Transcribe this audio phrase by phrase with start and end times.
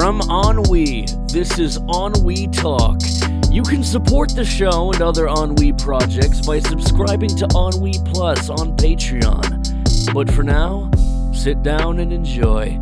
[0.00, 3.02] From Ennui, this is Ennui Talk.
[3.50, 8.74] You can support the show and other Ennui projects by subscribing to Ennui Plus on
[8.78, 10.14] Patreon.
[10.14, 10.90] But for now,
[11.34, 12.80] sit down and enjoy.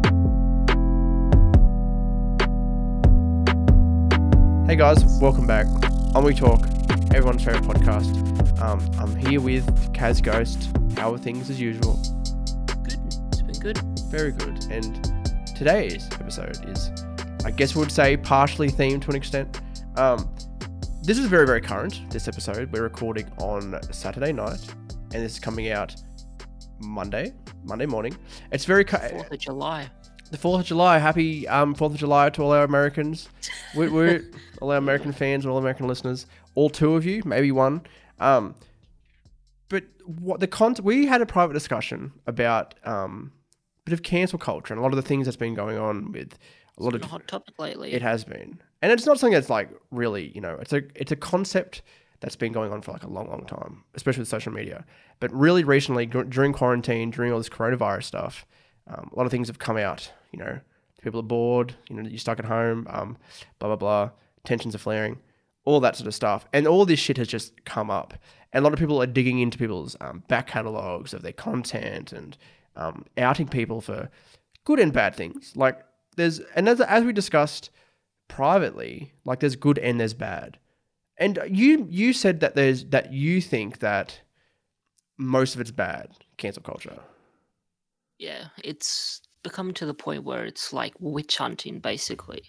[4.68, 5.66] Hey guys, welcome back.
[6.14, 6.64] Ennui Talk,
[7.12, 8.60] everyone's favorite podcast.
[8.62, 10.70] Um, I'm here with Kaz Ghost.
[10.96, 11.98] How are things as usual?
[12.84, 13.00] Good.
[13.32, 13.78] It's been good.
[14.04, 14.66] Very good.
[14.70, 15.04] And
[15.56, 16.92] today's episode is,
[17.48, 19.62] I guess we would say, partially themed to an extent.
[19.96, 20.28] Um,
[21.02, 22.02] this is very, very current.
[22.10, 24.60] This episode we're recording on Saturday night,
[25.14, 25.96] and this is coming out
[26.78, 27.32] Monday,
[27.64, 28.14] Monday morning.
[28.52, 29.88] It's very cu- Fourth of July.
[30.30, 30.98] the Fourth of July.
[30.98, 33.30] Happy um, Fourth of July to all our Americans.
[33.74, 34.24] We're, we're
[34.60, 37.80] all our American fans, all American listeners, all two of you, maybe one.
[38.20, 38.56] Um,
[39.70, 40.76] but what the con?
[40.82, 43.32] We had a private discussion about um,
[43.86, 46.12] a bit of cancel culture and a lot of the things that's been going on
[46.12, 46.36] with
[46.78, 47.92] a lot Been of a hot topic lately.
[47.92, 51.12] it has been, and it's not something that's like really, you know, it's a it's
[51.12, 51.82] a concept
[52.20, 54.84] that's been going on for like a long, long time, especially with social media.
[55.20, 58.46] But really, recently dur- during quarantine, during all this coronavirus stuff,
[58.88, 60.10] um, a lot of things have come out.
[60.32, 60.60] You know,
[61.02, 61.74] people are bored.
[61.88, 62.86] You know, you're stuck at home.
[62.90, 63.16] Um,
[63.58, 64.10] blah blah blah.
[64.44, 65.18] Tensions are flaring.
[65.64, 68.14] All that sort of stuff, and all this shit has just come up.
[68.52, 72.12] And a lot of people are digging into people's um, back catalogs of their content
[72.12, 72.38] and
[72.76, 74.08] um, outing people for
[74.64, 75.52] good and bad things.
[75.54, 75.80] Like
[76.18, 77.70] there's, and as, as we discussed
[78.28, 80.58] privately, like there's good and there's bad.
[81.18, 84.20] And you you said that there's that you think that
[85.18, 87.00] most of it's bad cancel culture.
[88.18, 92.42] yeah, it's become to the point where it's like witch hunting, basically,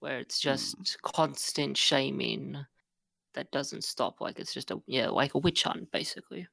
[0.00, 0.70] where it's Hmm.
[0.70, 2.66] just constant shaming
[3.34, 4.20] that doesn't stop.
[4.22, 6.48] Like it's just a yeah, like a witch hunt, basically.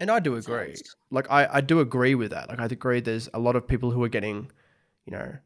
[0.00, 0.82] And I do agree.
[1.10, 2.48] Like I, I do agree with that.
[2.48, 4.50] Like I agree there's a lot of people who are getting,
[5.06, 5.36] you know,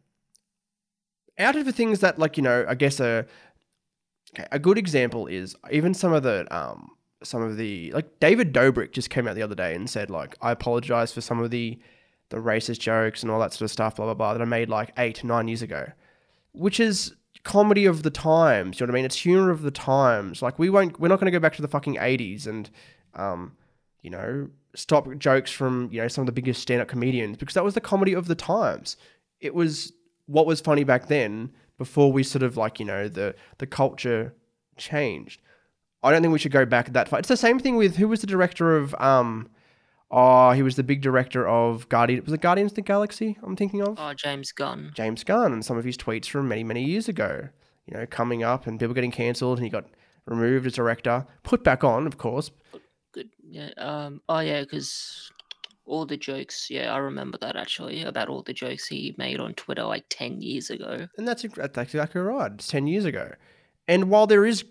[1.38, 3.26] out of the things that like, you know, I guess a
[4.34, 6.90] okay, a good example is even some of the um
[7.22, 10.36] some of the like David Dobrik just came out the other day and said like
[10.40, 11.78] I apologize for some of the
[12.30, 14.68] the racist jokes and all that sort of stuff, blah blah blah, that I made
[14.68, 15.90] like eight, nine years ago.
[16.52, 17.14] Which is
[17.44, 19.04] comedy of the times, you know what I mean?
[19.04, 20.42] It's humor of the times.
[20.42, 22.68] Like we won't we're not gonna go back to the fucking eighties and
[23.14, 23.52] um
[24.02, 27.54] you know, stop jokes from, you know, some of the biggest stand up comedians because
[27.54, 28.96] that was the comedy of the times.
[29.40, 29.92] It was
[30.26, 34.34] what was funny back then before we sort of like, you know, the the culture
[34.76, 35.40] changed.
[36.02, 37.18] I don't think we should go back that far.
[37.18, 39.48] It's the same thing with who was the director of um
[40.10, 43.56] oh, he was the big director of Guardian was it Guardians of the Galaxy I'm
[43.56, 43.96] thinking of?
[43.98, 44.92] Oh, James Gunn.
[44.94, 47.48] James Gunn and some of his tweets from many, many years ago.
[47.86, 49.86] You know, coming up and people getting cancelled and he got
[50.26, 52.50] removed as director, put back on, of course,
[53.12, 53.30] Good.
[53.42, 53.70] Yeah.
[53.78, 54.20] Um.
[54.28, 55.30] Oh yeah, because
[55.88, 56.70] all the jokes.
[56.70, 60.40] Yeah, I remember that actually about all the jokes he made on Twitter like ten
[60.40, 61.08] years ago.
[61.16, 62.52] And that's, that's exactly right.
[62.52, 63.32] It's 10 years ago.
[63.86, 64.64] And while there is,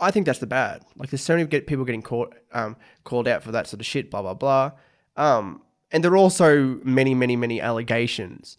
[0.00, 0.82] I think that's the bad.
[0.96, 3.86] Like, there's so many get, people getting caught, um, called out for that sort of
[3.86, 4.72] shit, blah, blah, blah.
[5.16, 5.62] Um,
[5.92, 8.56] and there are also many, many, many allegations.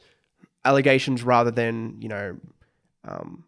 [0.63, 2.37] Allegations rather than, you know,
[3.03, 3.43] um,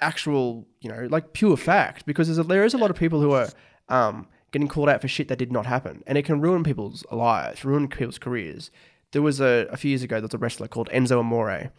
[0.00, 2.06] actual, you know, like pure fact.
[2.06, 3.48] Because there's a, there is a lot of people who are
[3.88, 6.04] um, getting called out for shit that did not happen.
[6.06, 8.70] And it can ruin people's lives, ruin people's careers.
[9.10, 11.72] There was a, a few years ago, there was a wrestler called Enzo Amore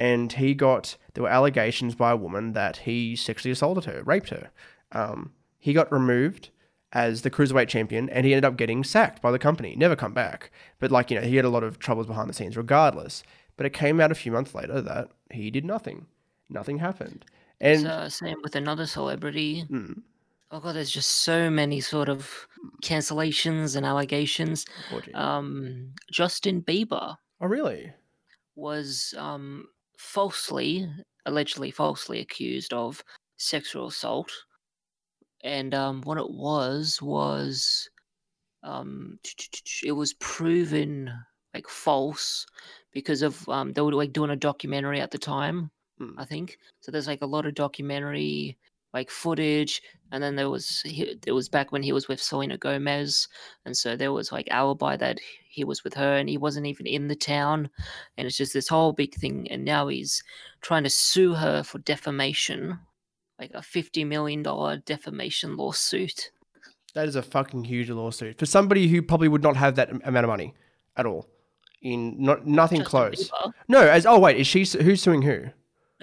[0.00, 4.30] and he got there were allegations by a woman that he sexually assaulted her, raped
[4.30, 4.50] her.
[4.92, 6.48] Um, he got removed
[6.92, 9.76] as the cruiserweight champion, and he ended up getting sacked by the company.
[9.76, 10.50] Never come back.
[10.80, 13.22] But like you know, he had a lot of troubles behind the scenes, regardless.
[13.56, 16.06] But it came out a few months later that he did nothing.
[16.48, 17.26] Nothing happened.
[17.60, 19.66] And so, same with another celebrity.
[19.70, 20.00] Mm,
[20.50, 22.48] Oh god, there's just so many sort of
[22.82, 24.66] cancellations and allegations.
[25.14, 27.92] Um, Justin Bieber oh really?
[28.54, 29.66] was um,
[29.98, 30.88] falsely,
[31.26, 33.04] allegedly falsely accused of
[33.36, 34.32] sexual assault,
[35.42, 37.88] and um, what it was was
[38.62, 39.18] um,
[39.84, 41.12] it was proven
[41.54, 42.46] like false
[42.92, 45.70] because of um, they were like doing a documentary at the time,
[46.00, 46.14] Mm.
[46.18, 46.58] I think.
[46.80, 48.58] So there's like a lot of documentary
[48.92, 49.82] like footage,
[50.12, 53.28] and then there was he, it was back when he was with Selena Gomez,
[53.64, 56.86] and so there was like alibi that he was with her and he wasn't even
[56.86, 57.70] in the town,
[58.16, 59.48] and it's just this whole big thing.
[59.50, 60.22] And now he's
[60.60, 62.78] trying to sue her for defamation,
[63.38, 66.30] like a fifty million dollar defamation lawsuit.
[66.94, 70.24] That is a fucking huge lawsuit for somebody who probably would not have that amount
[70.24, 70.54] of money
[70.96, 71.28] at all.
[71.82, 73.30] In not nothing Justin close.
[73.30, 75.46] Bieber, No, as oh wait, is she who's suing who?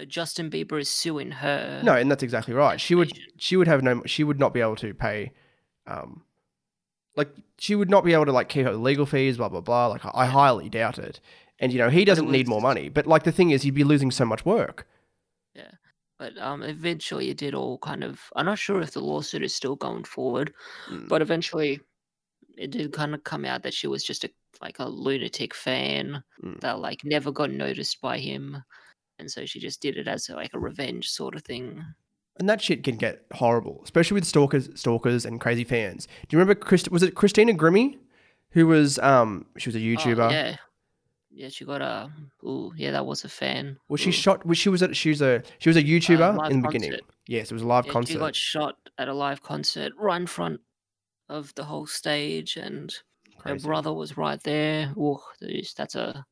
[0.05, 1.81] Justin Bieber is suing her.
[1.83, 2.79] No, and that's exactly right.
[2.79, 5.31] She would she would have no she would not be able to pay
[5.88, 6.23] um
[7.15, 9.88] like she would not be able to like keep the legal fees, blah blah blah.
[9.88, 11.19] Like I highly doubt it.
[11.59, 13.83] And you know he doesn't need more money, but like the thing is, he'd be
[13.83, 14.88] losing so much work.
[15.55, 15.71] Yeah.
[16.19, 18.19] But um, eventually it did all kind of.
[18.35, 20.53] I'm not sure if the lawsuit is still going forward,
[20.89, 21.07] Mm.
[21.07, 21.79] but eventually
[22.57, 24.29] it did kind of come out that she was just a
[24.61, 26.59] like a lunatic fan Mm.
[26.59, 28.63] that like never got noticed by him,
[29.19, 31.84] and so she just did it as like a revenge sort of thing.
[32.40, 36.08] And that shit can get horrible, especially with stalkers, stalkers and crazy fans.
[36.28, 36.54] Do you remember?
[36.56, 37.98] Christ- was it Christina Grimmie,
[38.52, 40.31] who was um she was a Oh, YouTuber?
[40.31, 40.56] yeah,
[41.31, 42.12] yeah, she got a.
[42.44, 43.78] Ooh, yeah, that was a fan.
[43.90, 44.14] Was she Ooh.
[44.14, 44.46] shot?
[44.46, 47.00] Was she was a she was a she was a YouTuber live in the beginning?
[47.28, 48.14] Yes, it was a live Yeah, concert.
[48.14, 50.62] She got shot at a live concert right in front
[51.30, 52.94] of the whole stage, and
[53.44, 54.94] her brother was right there.
[54.98, 55.22] Oh,
[55.75, 56.25] that's a.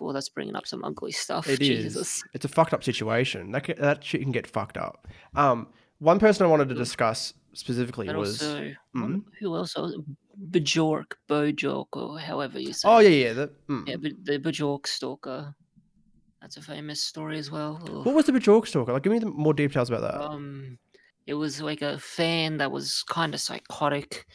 [0.00, 1.48] Oh, that's bringing up some ugly stuff.
[1.48, 1.68] It is.
[1.68, 2.22] Jesus.
[2.34, 3.52] It's a fucked up situation.
[3.52, 5.06] That ca- that shit can get fucked up.
[5.34, 5.68] Um,
[5.98, 8.42] one person I wanted to discuss specifically But was.
[8.42, 9.74] also, um, who else?
[9.76, 9.92] Oh,
[10.50, 12.88] Bajork, Bojork, or however you say.
[12.88, 13.10] oh it.
[13.10, 13.32] yeah, yeah.
[13.32, 13.88] The, mm.
[13.88, 15.54] yeah, the Bajork stalker.
[16.40, 17.80] That's a famous story as well.
[17.84, 18.04] Ugh.
[18.04, 18.92] What was the Bajork stalker?
[18.92, 20.20] Like, give me the more details about that.
[20.20, 20.78] Um,
[21.26, 24.26] it was like a fan that was kind of psychotic,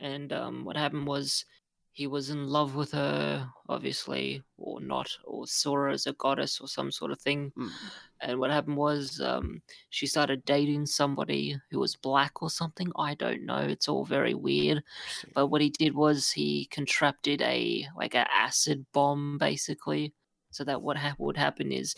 [0.00, 1.44] and um, what happened was
[1.96, 6.60] he was in love with her, obviously, or not, or saw her as a goddess
[6.60, 7.54] or some sort of thing.
[7.56, 7.70] Mm.
[8.20, 12.92] And what happened was um, she started dating somebody who was black or something.
[12.98, 13.60] I don't know.
[13.60, 14.82] It's all very weird.
[15.32, 20.12] But what he did was he contracted a like a acid bomb, basically,
[20.50, 21.94] so that what hap- would happen is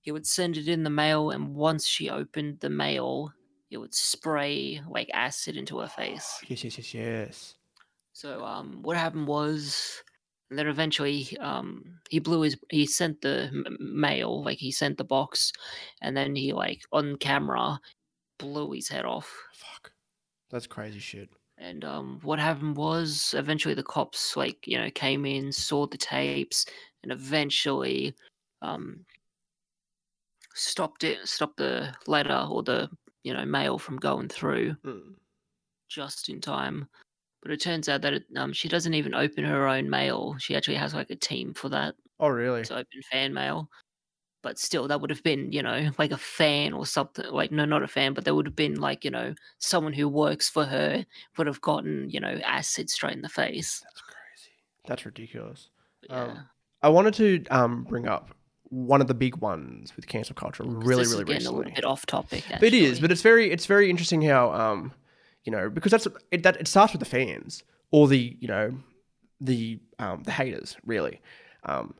[0.00, 3.34] he would send it in the mail, and once she opened the mail,
[3.70, 6.40] it would spray like acid into her face.
[6.48, 7.55] Yes, yes, yes, yes.
[8.16, 10.02] So um, what happened was,
[10.48, 14.96] and then eventually um, he blew his, he sent the m- mail, like he sent
[14.96, 15.52] the box,
[16.00, 17.78] and then he like on camera
[18.38, 19.30] blew his head off.
[19.52, 19.92] Fuck.
[20.48, 21.28] That's crazy shit.
[21.58, 25.98] And um, what happened was eventually the cops like you know came in, saw the
[25.98, 26.64] tapes,
[27.02, 28.14] and eventually
[28.62, 29.04] um,
[30.54, 32.88] stopped it, stopped the letter or the
[33.24, 35.16] you know mail from going through Mm.
[35.90, 36.88] just in time.
[37.46, 40.34] But it turns out that it, um, she doesn't even open her own mail.
[40.40, 42.64] She actually has like a team for that Oh really?
[42.64, 43.70] to open fan mail.
[44.42, 47.30] But still, that would have been, you know, like a fan or something.
[47.30, 50.08] Like, no, not a fan, but there would have been, like, you know, someone who
[50.08, 51.06] works for her
[51.38, 53.80] would have gotten, you know, acid straight in the face.
[53.84, 54.50] That's crazy.
[54.88, 55.70] That's ridiculous.
[56.10, 56.22] Yeah.
[56.22, 56.48] Um,
[56.82, 58.34] I wanted to um bring up
[58.70, 62.06] one of the big ones with cancel culture really, really getting a little bit off
[62.06, 62.42] topic.
[62.50, 64.92] But it is, but it's very it's very interesting how um
[65.46, 68.74] you know because that's it, that it starts with the fans or the you know
[69.40, 71.20] the um the haters really.
[71.64, 71.94] Um,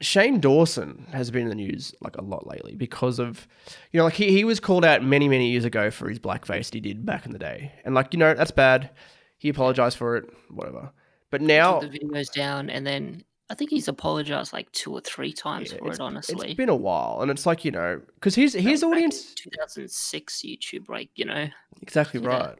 [0.00, 3.46] Shane Dawson has been in the news like a lot lately because of
[3.92, 6.72] you know like he, he was called out many many years ago for his blackface
[6.72, 8.90] he did back in the day and like you know that's bad.
[9.38, 10.90] He apologized for it, whatever.
[11.30, 15.32] But now the videos down, and then I think he's apologized like two or three
[15.32, 16.00] times yeah, for it.
[16.00, 18.88] Honestly, it's been a while, and it's like you know because his his was back
[18.88, 21.48] in audience 2006 YouTube, like you know,
[21.82, 22.28] Exactly Yeah.
[22.28, 22.58] right.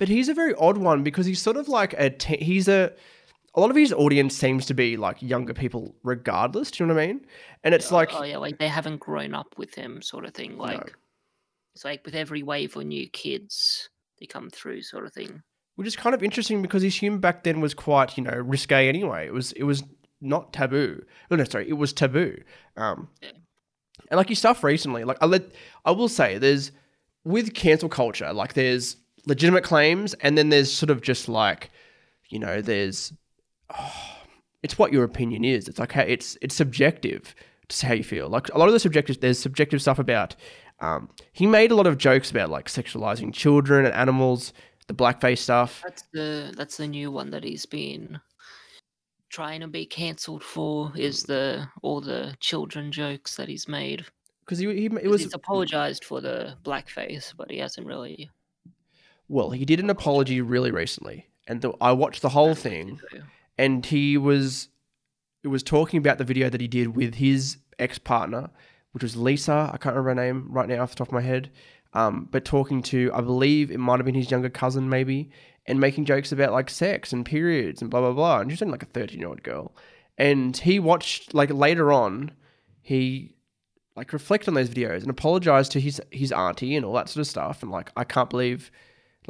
[0.00, 2.90] But he's a very odd one because he's sort of like a te- he's a
[3.54, 6.94] a lot of his audience seems to be like younger people regardless, do you know
[6.94, 7.26] what I mean?
[7.64, 10.32] And it's oh- like oh yeah, like they haven't grown up with him, sort of
[10.32, 10.56] thing.
[10.56, 10.94] Like
[11.74, 15.42] it's like with every wave of new kids, they come through, sort of thing.
[15.76, 18.88] which is kind of interesting because his humor back then was quite, you know, risque
[18.88, 19.26] anyway.
[19.26, 19.82] It was it was
[20.22, 21.02] not taboo.
[21.30, 22.38] Oh no, sorry, it was taboo.
[22.76, 23.32] Um Yeah.
[24.10, 25.42] and like his stuff recently, like I let
[25.84, 26.72] I will say there's
[27.24, 28.96] with cancel culture, like there's
[29.26, 31.70] legitimate claims and then there's sort of just like,
[32.28, 33.12] you know, there's
[34.62, 35.68] it's what your opinion is.
[35.68, 37.34] It's like how it's it's subjective
[37.68, 38.28] to how you feel.
[38.28, 40.36] Like a lot of the subjective there's subjective stuff about
[40.80, 44.52] um he made a lot of jokes about like sexualizing children and animals,
[44.86, 45.82] the blackface stuff.
[45.84, 48.20] That's the that's the new one that he's been
[49.28, 50.92] trying to be cancelled for.
[50.96, 54.04] Is the all the children jokes that he's made?
[54.40, 58.28] Because he, he it 'Cause was apologized for the blackface, but he hasn't really.
[59.30, 63.00] Well, he did an apology really recently, and the, I watched the whole thing,
[63.56, 64.68] and he was
[65.44, 68.50] it was talking about the video that he did with his ex partner,
[68.90, 69.70] which was Lisa.
[69.72, 71.50] I can't remember her name right now off the top of my head.
[71.92, 75.30] Um, but talking to, I believe it might have been his younger cousin, maybe,
[75.66, 78.40] and making jokes about like sex and periods and blah blah blah.
[78.40, 79.76] And she's only like a thirteen year old girl,
[80.18, 82.32] and he watched like later on,
[82.82, 83.36] he
[83.94, 87.20] like reflect on those videos and apologized to his his auntie and all that sort
[87.20, 87.62] of stuff.
[87.62, 88.72] And like, I can't believe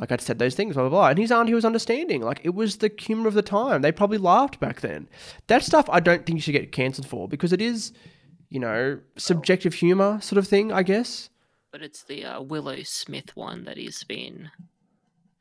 [0.00, 1.08] like I'd said those things, blah blah blah.
[1.10, 2.22] And his auntie was understanding.
[2.22, 3.82] Like it was the humor of the time.
[3.82, 5.08] They probably laughed back then.
[5.46, 7.92] That stuff I don't think you should get cancelled for because it is,
[8.48, 10.72] you know, subjective humor sort of thing.
[10.72, 11.28] I guess.
[11.70, 14.50] But it's the uh, Willow Smith one that he's been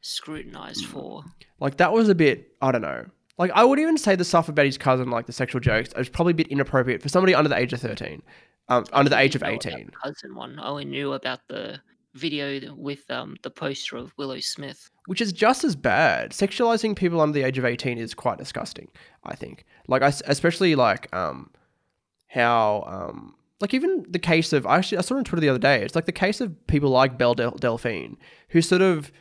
[0.02, 1.24] scrutinized for.
[1.60, 3.06] Like that was a bit, I don't know.
[3.38, 6.10] Like I would even say the stuff about his cousin, like the sexual jokes, is
[6.10, 8.22] probably a bit inappropriate for somebody under the age of thirteen,
[8.68, 9.92] um, under the age of didn't know about eighteen.
[10.04, 10.60] cousin one.
[10.60, 11.80] I only knew about the
[12.14, 14.90] video with um the poster of Willow Smith.
[15.06, 16.32] which is just as bad.
[16.32, 18.88] Sexualizing people under the age of 18 is quite disgusting,
[19.24, 19.66] I think.
[19.88, 21.50] Like, especially like um,
[22.28, 25.60] how, um, like, even the case of, I actually, I saw on Twitter the other
[25.60, 28.18] day, it's like the case of people like Belle Del- Delphine
[28.50, 29.12] who sort of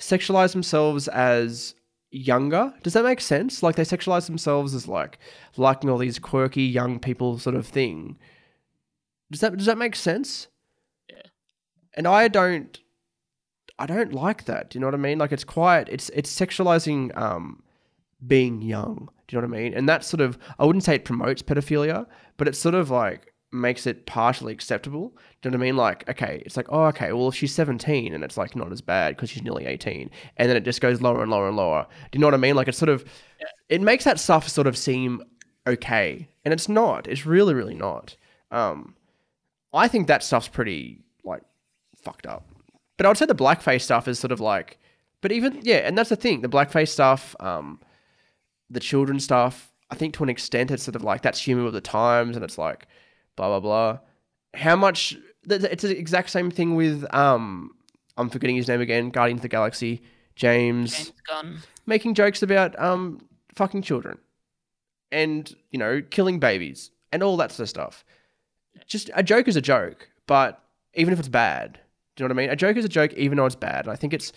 [0.00, 1.74] sexualize themselves as
[2.10, 2.74] younger.
[2.82, 3.62] Does that make sense?
[3.62, 5.18] Like, they sexualize themselves as like
[5.56, 8.18] liking all these quirky young people sort of thing.
[9.30, 10.48] Does that, does that make sense?
[11.96, 12.78] And I don't,
[13.78, 14.70] I don't like that.
[14.70, 15.18] Do you know what I mean?
[15.18, 17.62] Like it's quite it's it's sexualizing um
[18.26, 19.08] being young.
[19.28, 19.74] Do you know what I mean?
[19.74, 23.32] And that sort of I wouldn't say it promotes pedophilia, but it sort of like
[23.52, 25.08] makes it partially acceptable.
[25.40, 25.76] Do you know what I mean?
[25.76, 29.16] Like, okay, it's like, oh, okay, well, she's 17 and it's like not as bad
[29.16, 31.86] because she's nearly 18, and then it just goes lower and lower and lower.
[32.10, 32.56] Do you know what I mean?
[32.56, 33.04] Like, it's sort of,
[33.68, 35.22] it makes that stuff sort of seem
[35.66, 37.06] okay, and it's not.
[37.06, 38.16] It's really, really not.
[38.50, 38.94] Um,
[39.72, 41.42] I think that stuff's pretty like
[42.06, 42.44] fucked up.
[42.96, 44.78] But I would say the blackface stuff is sort of like,
[45.20, 46.40] but even yeah, and that's the thing.
[46.40, 47.80] The blackface stuff, um,
[48.70, 49.72] the children stuff.
[49.90, 52.44] I think to an extent it's sort of like that's humor of the times, and
[52.44, 52.86] it's like
[53.34, 53.98] blah blah blah.
[54.54, 55.16] How much?
[55.48, 57.72] It's the exact same thing with um,
[58.16, 59.10] I'm forgetting his name again.
[59.10, 60.02] Guardians of the Galaxy.
[60.36, 61.58] James, James Gunn.
[61.86, 63.20] making jokes about um
[63.54, 64.18] fucking children,
[65.10, 68.04] and you know killing babies and all that sort of stuff.
[68.86, 70.62] Just a joke is a joke, but
[70.94, 71.80] even if it's bad,
[72.16, 72.50] do you know what I mean?
[72.50, 73.84] A joke is a joke, even though it's bad.
[73.84, 74.32] And I think it's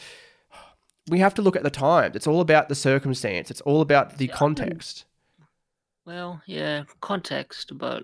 [1.09, 2.15] we have to look at the times.
[2.15, 3.49] It's all about the circumstance.
[3.49, 5.05] It's all about the Yeah, I think- context.
[6.05, 8.03] Well, yeah, context, but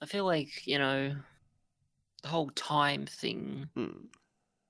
[0.00, 1.14] I feel like, you know,
[2.22, 4.06] the whole time thing Mm.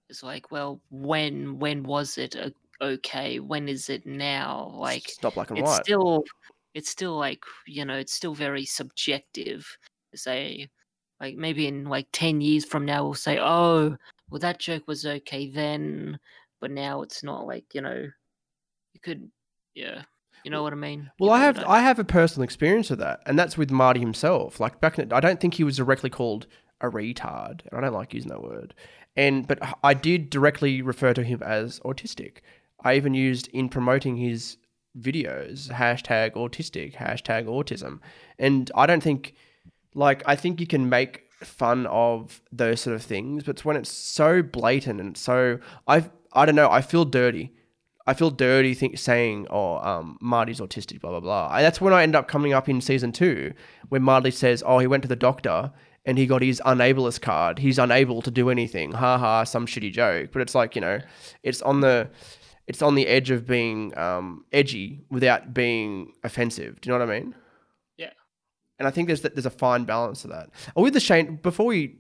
[0.08, 2.50] is like, well, when when was it uh,
[2.80, 3.38] okay?
[3.40, 4.72] When is it now?
[4.74, 5.84] Like it's not black and it's white.
[5.84, 6.24] still
[6.74, 9.66] it's still like, you know, it's still very subjective
[10.12, 10.68] to say
[11.20, 13.96] like maybe in like 10 years from now we'll say, "Oh,
[14.30, 16.18] well that joke was okay then,
[16.61, 18.08] but now it's not like, you know,
[18.92, 19.30] you could
[19.75, 20.02] yeah.
[20.44, 21.11] You know what I mean?
[21.18, 24.00] Well, You I have I have a personal experience of that, and that's with Marty
[24.00, 24.61] himself.
[24.61, 26.46] Like back in, the, I don't think he was directly called
[26.80, 28.75] a retard, and I don't like using that word.
[29.16, 32.38] And but I did directly refer to him as autistic.
[32.85, 34.58] I even used in promoting his
[34.96, 37.99] videos hashtag autistic, hashtag autism,
[38.38, 39.35] and I don't think
[39.96, 43.76] like I think you can make fun of those sort of things, but it's when
[43.76, 46.70] it's so blatant and so I I don't know.
[46.70, 47.52] I feel dirty.
[48.06, 51.56] I feel dirty think, saying, "Oh, um, Marty's autistic." Blah blah blah.
[51.56, 53.52] And that's when I end up coming up in season two,
[53.88, 55.72] when Marty says, "Oh, he went to the doctor
[56.04, 57.58] and he got his unableist card.
[57.58, 60.30] He's unable to do anything." Ha ha, some shitty joke.
[60.32, 61.00] But it's like you know,
[61.42, 62.10] it's on the,
[62.66, 66.80] it's on the edge of being um, edgy without being offensive.
[66.80, 67.34] Do you know what I mean?
[68.78, 70.50] And I think there's there's a fine balance to that.
[70.75, 71.97] Oh, with the Shane, before we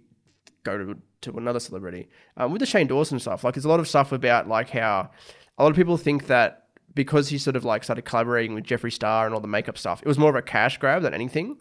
[0.62, 3.80] go to to another celebrity, um, with the Shane Dawson stuff, like there's a lot
[3.80, 5.10] of stuff about like how
[5.58, 8.92] a lot of people think that because he sort of like started collaborating with Jeffree
[8.92, 11.60] Star and all the makeup stuff, it was more of a cash grab than anything,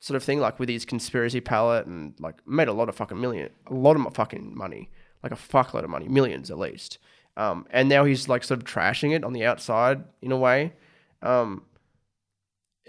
[0.00, 0.40] sort of thing.
[0.40, 3.96] Like with his conspiracy palette and like made a lot of fucking million, a lot
[3.96, 4.90] of fucking money,
[5.22, 6.98] like a fuckload of money, millions at least.
[7.36, 10.72] Um, and now he's like sort of trashing it on the outside in a way.
[11.22, 11.62] Um,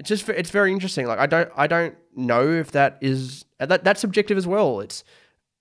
[0.02, 1.06] it's just it's very interesting.
[1.06, 4.80] Like I don't I don't know if that is uh, that that's subjective as well.
[4.80, 5.04] It's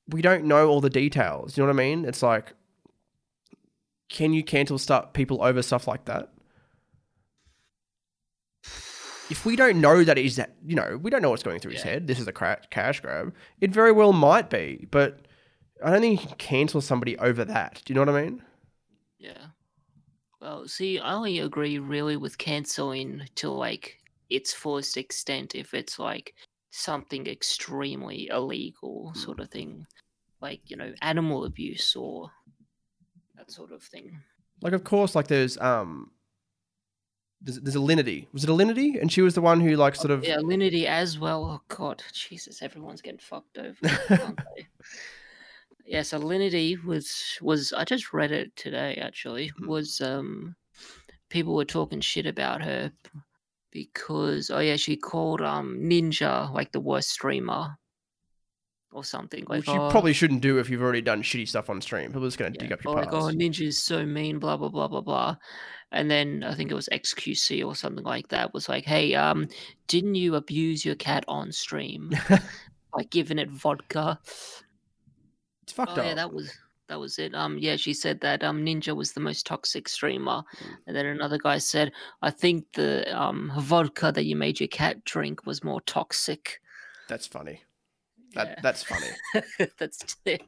[0.08, 1.58] we don't know all the details.
[1.58, 2.06] You know what I mean?
[2.06, 2.54] It's like
[4.08, 6.32] can you cancel stuff people over stuff like that?
[9.28, 11.72] If we don't know that is that you know we don't know what's going through
[11.72, 12.06] his head.
[12.06, 13.34] This is a cra- cash grab.
[13.60, 15.28] It very well might be, but
[15.84, 17.82] I don't think you can cancel somebody over that.
[17.84, 18.42] Do you know what I mean?
[19.18, 19.48] Yeah.
[20.40, 23.99] Well, see, I only agree really with canceling to like
[24.30, 26.34] its fullest extent if it's like
[26.70, 29.86] something extremely illegal, sort of thing,
[30.40, 32.30] like you know, animal abuse or
[33.36, 34.18] that sort of thing.
[34.62, 36.10] Like of course, like there's um,
[37.40, 38.26] there's, there's a Linity.
[38.32, 39.00] Was it a Linity?
[39.00, 41.44] And she was the one who like sort of Yeah, Linity as well.
[41.44, 44.36] Oh God, Jesus, everyone's getting fucked over.
[45.86, 49.48] yeah, so Linity was was I just read it today actually.
[49.48, 49.66] Hmm.
[49.66, 50.54] Was um
[51.30, 52.92] people were talking shit about her
[53.70, 57.76] because oh yeah, she called um Ninja like the worst streamer
[58.92, 59.44] or something.
[59.48, 62.08] Like which you oh, probably shouldn't do if you've already done shitty stuff on stream.
[62.08, 63.16] People are just gonna yeah, dig up your like past.
[63.16, 65.36] oh Ninja's so mean, blah blah blah blah blah.
[65.92, 69.48] And then I think it was XQC or something like that was like, hey, um,
[69.88, 72.12] didn't you abuse your cat on stream?
[72.94, 74.20] like giving it vodka.
[75.62, 76.06] it's fucked oh up.
[76.06, 76.56] yeah, that was
[76.90, 77.34] that was it.
[77.34, 80.76] Um, yeah, she said that um Ninja was the most toxic streamer, Mm.
[80.86, 85.04] and then another guy said, "I think the um vodka that you made your cat
[85.04, 86.60] drink was more toxic."
[87.08, 87.62] That's funny.
[88.34, 88.60] That Yeah.
[88.62, 89.10] that's funny.
[89.78, 90.42] That's it.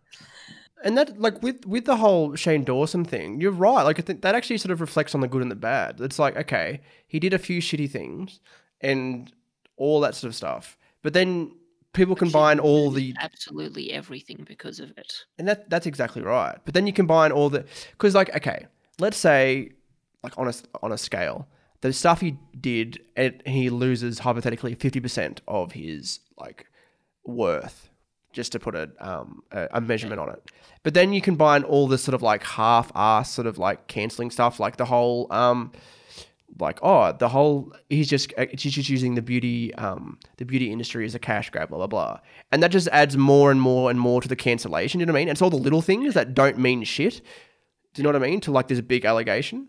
[0.84, 3.82] And that like with with the whole Shane Dawson thing, you're right.
[3.84, 6.00] Like I think that actually sort of reflects on the good and the bad.
[6.00, 8.40] It's like okay, he did a few shitty things
[8.80, 9.32] and
[9.76, 11.52] all that sort of stuff, but then
[11.92, 15.24] people But combine all the absolutely everything because of it.
[15.38, 16.56] and that that's exactly right.
[16.64, 18.66] But then you combine all the because like okay,
[18.98, 19.72] let's say
[20.22, 21.48] like on a on a scale,
[21.80, 26.66] the stuff he did, and he loses hypothetically fifty percent of his like
[27.24, 27.90] worth,
[28.32, 30.50] just to put a um a, a measurement on it.
[30.82, 34.58] But then you combine all this sort of like half-ass sort of like canceling stuff,
[34.58, 35.72] like the whole um
[36.58, 40.70] like oh the whole he's just uh, he's just using the beauty um the beauty
[40.70, 42.20] industry as a cash grab blah blah blah.
[42.50, 45.18] And that just adds more and more and more to the cancellation you know what
[45.18, 45.28] i mean?
[45.28, 47.20] And it's all the little things that don't mean shit
[47.94, 48.40] do you know what i mean?
[48.42, 49.68] To like this big allegation.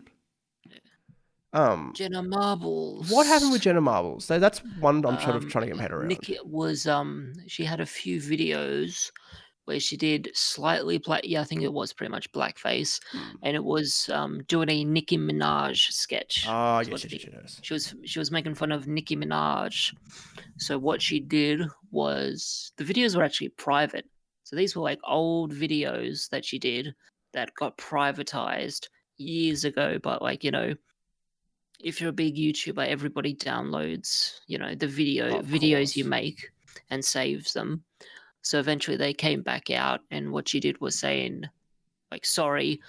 [1.52, 3.10] Um Jenna Marbles.
[3.10, 4.24] what happened with jenna marbles?
[4.24, 6.08] So that's one i'm sort of Um, trying to get my head around.
[6.08, 9.10] Nikki was um she had a few videos
[9.66, 13.36] where she did slightly black yeah I think it was pretty much blackface Hmm.
[13.42, 16.38] and it was um doing a Nicki Minaj sketch.
[16.38, 17.60] is yes, what yes, it yes, yes.
[17.62, 19.94] She was she was making fun of Nicki Minaj.
[20.58, 24.06] So what she did was the videos were actually private.
[24.44, 26.94] So these were like old videos that she did
[27.32, 30.74] that got privatized years ago, but like, you know,
[31.80, 36.50] if you're a big YouTuber, everybody downloads, you know, the video Of videos you make
[36.90, 37.84] and saves them.
[38.44, 41.44] So eventually they came back out and what she did was saying
[42.12, 42.80] like sorry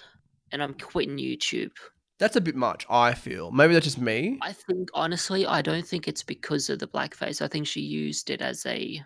[0.52, 1.72] and I'm quitting YouTube.
[2.18, 5.86] that's a bit much i feel maybe that's just me I think honestly, I don't
[5.86, 7.42] think it's because of the blackface.
[7.42, 9.02] I think she used it as a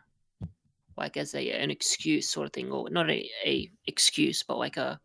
[0.97, 4.77] like as a an excuse sort of thing, or not a, a excuse, but like
[4.77, 5.01] a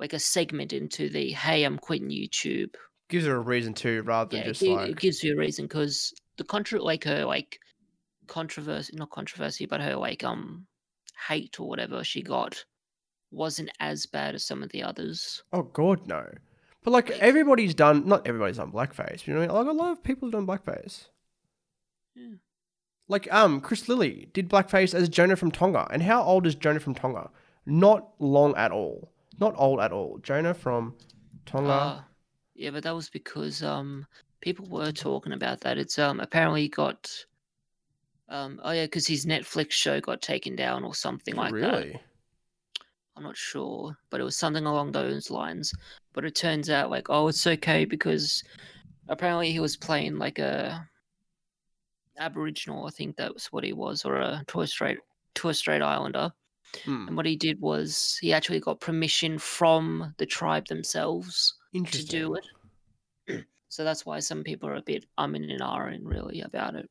[0.00, 2.74] like a segment into the hey, I'm quitting YouTube.
[3.08, 5.34] gives her a reason to rather than Yeah, it, just gi- like it gives you
[5.34, 7.58] a reason because the contra like her like
[8.28, 10.66] controversy, not controversy, but her like um
[11.28, 12.64] hate or whatever she got
[13.30, 15.42] wasn't as bad as some of the others.
[15.52, 16.26] Oh God, no.
[16.82, 19.26] But like everybody's done, not everybody's done blackface.
[19.26, 19.66] You know, what I mean?
[19.66, 21.08] like a lot of people have done blackface.
[22.14, 22.36] Yeah.
[23.08, 26.80] Like um, Chris Lilley did blackface as Jonah from Tonga, and how old is Jonah
[26.80, 27.30] from Tonga?
[27.66, 29.12] Not long at all.
[29.40, 30.18] Not old at all.
[30.22, 30.94] Jonah from
[31.46, 31.70] Tonga.
[31.70, 32.00] Uh,
[32.54, 34.06] yeah, but that was because um
[34.40, 35.78] people were talking about that.
[35.78, 37.10] It's um apparently got
[38.28, 41.60] um oh yeah, because his Netflix show got taken down or something like that.
[41.60, 42.00] really?
[43.16, 45.72] I'm not sure, but it was something along those lines.
[46.12, 48.44] But it turns out like oh it's okay because
[49.08, 50.88] apparently he was playing like a
[52.18, 54.98] Aboriginal, I think that was what he was, or a Torres Strait
[55.34, 56.32] Torres Strait Islander.
[56.84, 57.08] Hmm.
[57.08, 62.36] And what he did was he actually got permission from the tribe themselves to do
[63.26, 63.44] it.
[63.68, 66.88] so that's why some people are a bit um and an ahhing really about it.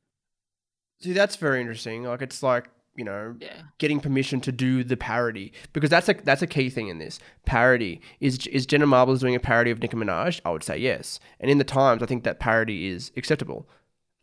[1.00, 2.04] See, that's very interesting.
[2.04, 3.62] Like it's like you know, Yeah.
[3.78, 7.20] getting permission to do the parody because that's a that's a key thing in this
[7.46, 8.02] parody.
[8.20, 10.42] Is is Jenna Marbles doing a parody of Nicki Minaj?
[10.44, 11.20] I would say yes.
[11.40, 13.70] And in the times, I think that parody is acceptable.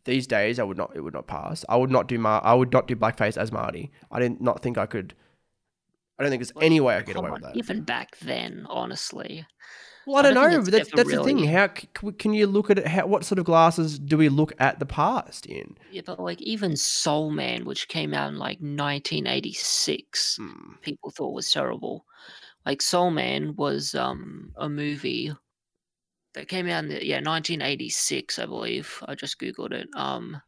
[0.03, 0.91] These days, I would not.
[0.93, 1.63] It would not pass.
[1.69, 2.41] I would not do Mar.
[2.43, 3.91] I would not do blackface as Marty.
[4.11, 5.13] I did not think I could.
[6.19, 7.55] I don't think there's Well, any way I could get away with that.
[7.55, 9.45] Even back then, honestly.
[10.05, 10.61] Well, I I don't know.
[10.61, 11.43] But that's that's the thing.
[11.45, 12.87] How can you look at it?
[12.87, 15.75] How, what sort of glasses do we look at the past in?
[15.91, 20.73] Yeah, but like even Soul Man, which came out in like 1986, Hmm.
[20.81, 22.05] people thought was terrible.
[22.65, 25.33] Like Soul Man was um a movie
[26.33, 29.01] that came out in the, yeah 1986, I believe.
[29.07, 29.87] I just googled it.
[29.95, 30.41] Um,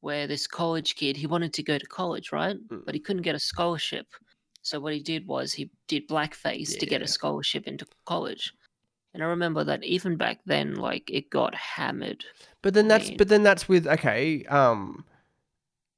[0.00, 2.56] where this college kid he wanted to go to college, right?
[2.68, 2.84] Mm.
[2.84, 4.06] But he couldn't get a scholarship.
[4.62, 8.52] So what he did was he did blackface to get a scholarship into college.
[9.14, 12.24] And I remember that even back then, like it got hammered.
[12.62, 14.44] But then that's mean- but then that's with okay.
[14.46, 15.04] Um,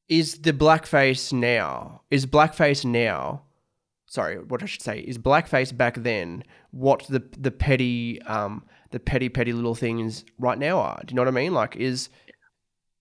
[0.09, 2.02] is the blackface now?
[2.11, 3.42] Is blackface now?
[4.09, 6.44] Sorry, what I should say is blackface back then.
[6.70, 11.00] What the the petty um the petty petty little things right now are?
[11.05, 11.55] Do you know what I mean?
[11.55, 12.11] Like, is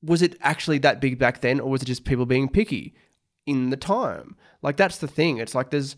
[0.01, 2.95] was it actually that big back then, or was it just people being picky
[3.45, 4.37] in the time?
[4.61, 5.37] Like that's the thing.
[5.39, 5.95] It's like there's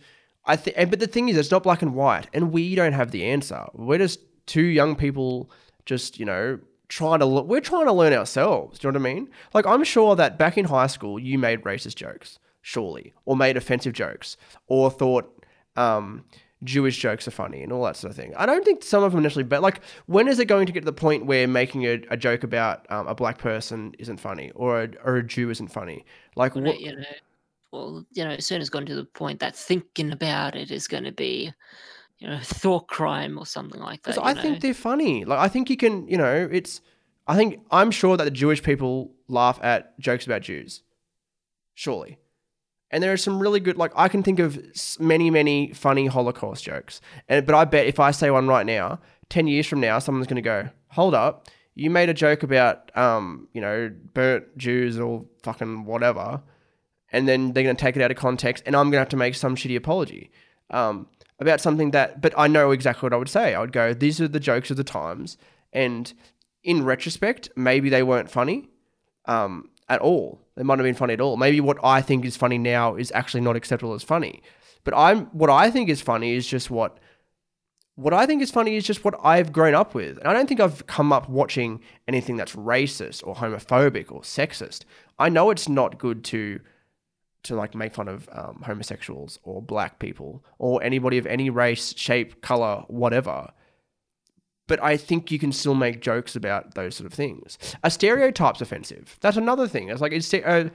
[0.47, 3.12] I think, but the thing is, it's not black and white, and we don't have
[3.12, 3.65] the answer.
[3.73, 5.51] We're just two young people,
[5.86, 7.25] just you know, trying to.
[7.25, 8.79] le- We're trying to learn ourselves.
[8.79, 9.29] Do you know what I mean?
[9.53, 13.57] Like, I'm sure that back in high school, you made racist jokes, surely, or made
[13.57, 15.43] offensive jokes, or thought
[15.75, 16.23] um,
[16.63, 18.33] Jewish jokes are funny and all that sort of thing.
[18.36, 20.79] I don't think some of them initially, but like, when is it going to get
[20.79, 24.51] to the point where making a, a joke about um, a black person isn't funny,
[24.55, 26.05] or a, or a Jew isn't funny?
[26.36, 26.79] Like, what?
[26.79, 27.03] you know,
[27.71, 30.88] well, you know, as soon as gotten to the point that thinking about it is
[30.88, 31.51] going to be,
[32.19, 34.17] you know, thought crime or something like that.
[34.23, 34.41] I know?
[34.41, 35.25] think they're funny.
[35.25, 36.82] Like I think you can, you know, it's.
[37.30, 40.84] I think I'm sure that the Jewish people laugh at jokes about Jews.
[41.75, 42.17] Surely,
[42.89, 43.77] and there are some really good.
[43.77, 44.60] Like I can think of
[44.99, 47.01] many, many funny Holocaust jokes.
[47.27, 48.99] And but I bet if I say one right now,
[49.30, 52.95] ten years from now, someone's going to go, "Hold up, you made a joke about,
[52.97, 56.41] um, you know, burnt Jews or fucking whatever,"
[57.11, 59.09] and then they're going to take it out of context, and I'm going to have
[59.09, 60.31] to make some shitty apology.
[60.69, 61.07] Um,
[61.39, 63.53] about something that, but I know exactly what I would say.
[63.53, 65.37] I would go, these are the jokes of the times.
[65.71, 66.11] And
[66.63, 68.69] in retrospect, maybe they weren't funny
[69.25, 70.41] um, at all.
[70.55, 71.37] They might have been funny at all.
[71.37, 74.41] Maybe what I think is funny now is actually not acceptable as funny.
[74.83, 76.97] But I'm what I think is funny is just what
[77.95, 80.17] what I think is funny is just what I've grown up with.
[80.19, 84.85] And I don't think I've come up watching anything that's racist or homophobic or sexist.
[85.19, 86.59] I know it's not good to
[87.47, 91.93] to like make fun of um, homosexuals or black people or anybody of any race,
[91.97, 93.49] shape, color, whatever.
[94.67, 97.57] But I think you can still make jokes about those sort of things.
[97.83, 99.17] A stereotype's offensive.
[99.21, 99.89] That's another thing.
[99.89, 100.69] It's like it's uh,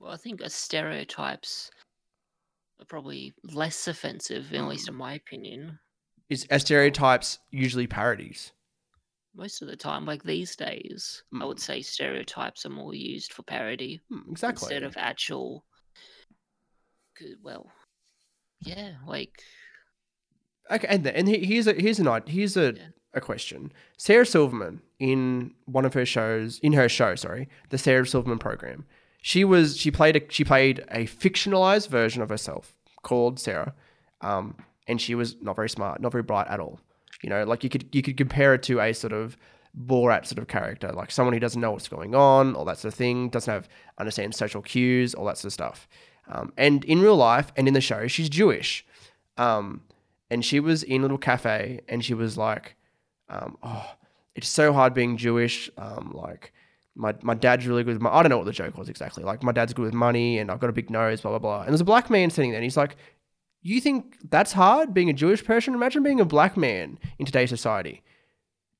[0.00, 1.70] Well, I think stereotypes
[2.80, 5.78] are probably less offensive, at least in my opinion.
[6.28, 8.52] is a stereotypes usually parodies.
[9.36, 13.42] Most of the time, like these days, I would say stereotypes are more used for
[13.42, 14.66] parody Hmm, exactly.
[14.66, 15.64] instead of actual.
[17.18, 17.70] Good- Well,
[18.60, 19.40] yeah, like
[20.70, 22.82] Okay, and and here's a here's an here's a Yeah.
[23.14, 23.72] a question.
[23.98, 28.86] Sarah Silverman in one of her shows in her show, sorry, the Sarah Silverman program.
[29.20, 33.74] She was she played a she played a fictionalized version of herself called Sarah,
[34.22, 34.56] um,
[34.88, 36.80] and she was not very smart, not very bright at all.
[37.22, 39.36] You know, like you could you could compare it to a sort of
[39.76, 42.92] Borat sort of character, like someone who doesn't know what's going on, all that sort
[42.94, 45.88] of thing, doesn't have understand social cues, all that sort of stuff.
[46.28, 48.86] Um, and in real life and in the show, she's Jewish.
[49.36, 49.82] Um,
[50.30, 52.76] and she was in a little cafe and she was like,
[53.28, 53.92] um, oh,
[54.34, 55.70] it's so hard being Jewish.
[55.76, 56.52] Um, like
[56.94, 59.24] my, my dad's really good with my, I don't know what the joke was exactly.
[59.24, 61.60] Like my dad's good with money and I've got a big nose, blah, blah, blah.
[61.62, 62.96] And there's a black man sitting there and he's like,
[63.62, 65.74] you think that's hard being a Jewish person?
[65.74, 68.02] Imagine being a black man in today's society.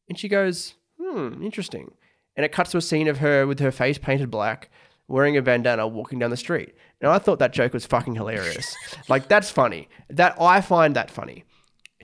[0.09, 1.95] And she goes, hmm, interesting.
[2.37, 4.71] And it cuts to a scene of her with her face painted black,
[5.09, 6.75] wearing a bandana, walking down the street.
[7.05, 8.75] And I thought that joke was fucking hilarious.
[9.09, 9.89] like that's funny.
[10.09, 11.45] That I find that funny.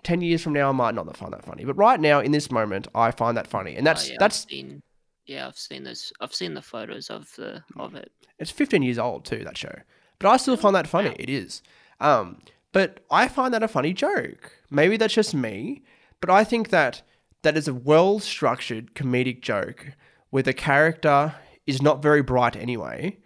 [0.02, 2.50] Ten years from now, I might not find that funny, but right now, in this
[2.50, 4.82] moment, I find that funny, and oh, that's yeah, that's I've seen,
[5.26, 6.12] yeah, I've seen those.
[6.20, 8.10] I've seen the photos of the of it.
[8.38, 9.74] it's 15 years old too that show
[10.18, 11.62] but i still find that funny it is
[12.00, 12.38] um
[12.72, 15.82] but i find that a funny joke maybe that's just me
[16.20, 17.02] but i think that
[17.42, 19.92] that is a well structured comedic joke
[20.30, 21.34] where the character
[21.66, 23.16] is not very bright anyway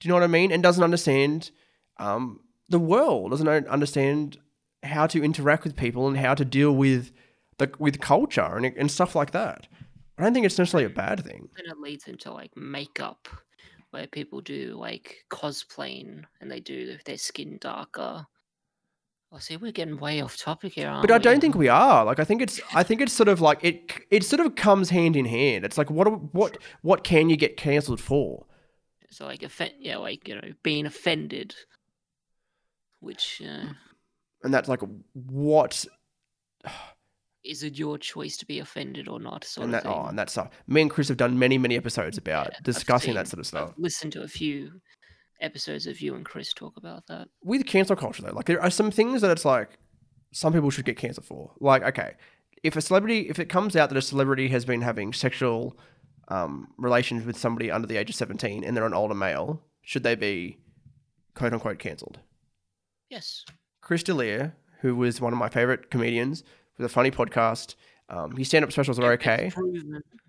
[0.00, 1.50] do you know what i mean and doesn't understand
[1.98, 4.38] um the world doesn't understand
[4.82, 7.12] how to interact with people and how to deal with
[7.58, 9.68] the with culture and, and stuff like that
[10.18, 13.28] i don't think it's necessarily a bad thing Then it leads into like makeup,
[13.90, 18.24] where people do like cosplaying and they do their skin darker.
[19.32, 21.22] Oh, see, we're getting way off topic here, aren't But I we?
[21.22, 22.04] don't think we are.
[22.04, 24.90] Like I think it's I think it's sort of like it it sort of comes
[24.90, 25.64] hand in hand.
[25.64, 28.46] It's like what what what can you get cancelled for?
[29.10, 29.26] So.
[29.26, 31.54] Like, offend, yeah, like you know, being offended,
[33.00, 33.72] which uh,
[34.42, 34.80] And that's like
[35.12, 35.84] what
[37.44, 39.44] is it your choice to be offended or not?
[39.44, 40.00] Sort and of that thing.
[40.02, 40.50] oh and that stuff.
[40.66, 43.70] Me and Chris have done many many episodes about Yeah, discussing that sort of stuff.
[43.70, 44.70] I've listened to a few
[45.40, 47.28] episodes of you and Chris talk about that.
[47.42, 49.78] With cancel culture though, like there are some things that it's like
[50.32, 51.52] some people should get cancelled for.
[51.60, 52.14] Like okay,
[52.62, 55.76] if a celebrity if it comes out that a celebrity has been having sexual
[56.30, 60.02] um, relations with somebody under the age of 17 and they're an older male, should
[60.02, 60.56] they be
[61.34, 62.18] quote unquote cancelled?
[63.10, 63.44] Yes.
[63.82, 66.42] Chris D'Elia, who was one of my favorite comedians
[66.78, 67.74] with a funny podcast.
[68.08, 69.52] Um, his stand-up specials are okay.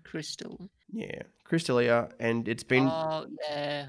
[0.04, 0.68] Crystal.
[0.92, 3.86] Yeah, Chris D'Elia, and it's been Oh yeah.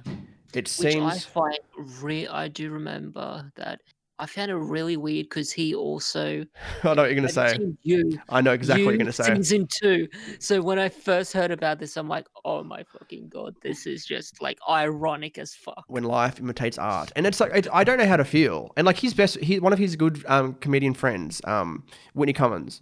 [0.53, 1.57] it Which I seems find
[2.01, 3.81] re- I do remember that
[4.19, 6.45] I found it really weird because he also
[6.83, 7.73] I know what you're gonna had say.
[7.81, 9.35] you I know exactly what you you're gonna say.
[9.35, 10.07] season two.
[10.39, 14.05] So when I first heard about this, I'm like, oh my fucking god, this is
[14.05, 15.83] just like ironic as fuck.
[15.87, 18.71] When life imitates art, and it's like it, I don't know how to feel.
[18.77, 22.81] And like his best, he one of his good um, comedian friends, um, Whitney Cummings,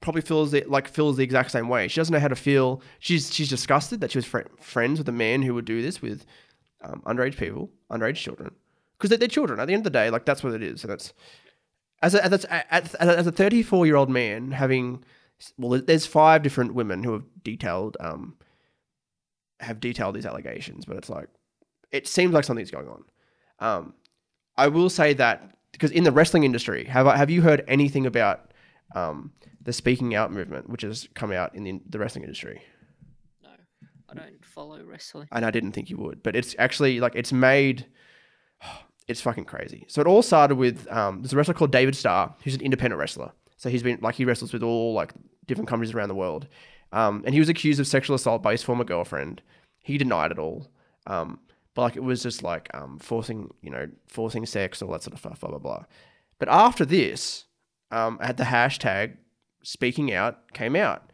[0.00, 1.88] probably feels it like feels the exact same way.
[1.88, 2.82] She doesn't know how to feel.
[3.00, 6.00] She's she's disgusted that she was fri friends with a man who would do this
[6.00, 6.24] with
[6.84, 8.54] um, underage people, underage children,
[8.98, 9.60] because they're, they're children.
[9.60, 11.12] At the end of the day, like that's what it is, and it's
[12.02, 15.04] as a, as a, as a- as a 34 year old man having
[15.58, 18.36] well, there's five different women who have detailed um
[19.60, 21.28] have detailed these allegations, but it's like
[21.90, 23.04] it seems like something's going on.
[23.60, 23.94] Um,
[24.56, 28.06] I will say that because in the wrestling industry, have I, have you heard anything
[28.06, 28.52] about
[28.94, 32.62] um, the speaking out movement, which has come out in the, the wrestling industry?
[33.42, 33.50] No,
[34.08, 35.28] I don't follow wrestling.
[35.32, 37.86] and I didn't think you would, but it's actually like it's made.
[39.06, 39.84] It's fucking crazy.
[39.88, 42.98] So it all started with um, there's a wrestler called David Starr, who's an independent
[42.98, 43.32] wrestler.
[43.56, 45.12] So he's been like he wrestles with all like
[45.46, 46.48] different companies around the world,
[46.92, 49.42] um, and he was accused of sexual assault by his former girlfriend.
[49.78, 50.68] He denied it all,
[51.06, 51.40] um,
[51.74, 55.14] but like it was just like um, forcing you know forcing sex, all that sort
[55.14, 55.84] of stuff, blah blah blah.
[56.38, 57.44] But after this,
[57.90, 59.16] um, I had the hashtag
[59.62, 61.10] speaking out came out,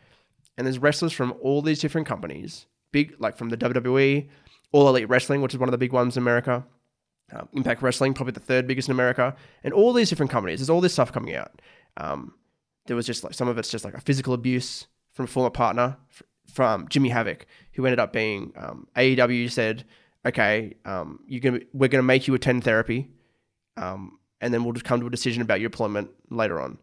[0.56, 4.28] and there's wrestlers from all these different companies, big like from the WWE,
[4.72, 6.64] All Elite Wrestling, which is one of the big ones in America,
[7.32, 10.60] um, Impact Wrestling, probably the third biggest in America, and all these different companies.
[10.60, 11.60] There's all this stuff coming out.
[11.96, 12.34] Um,
[12.86, 15.50] there was just like some of it's just like a physical abuse from a former
[15.50, 19.84] partner f- from Jimmy Havoc, who ended up being um, AEW said,
[20.26, 23.10] okay, um, you're gonna we're gonna make you attend therapy,
[23.76, 26.78] um, and then we'll just come to a decision about your employment later on.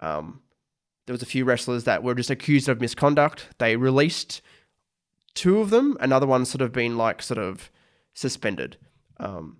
[0.00, 0.40] Um,
[1.06, 3.48] there was a few wrestlers that were just accused of misconduct.
[3.58, 4.42] They released
[5.34, 5.96] two of them.
[6.00, 7.70] Another one's sort of been like sort of
[8.12, 8.76] suspended.
[9.18, 9.58] Um,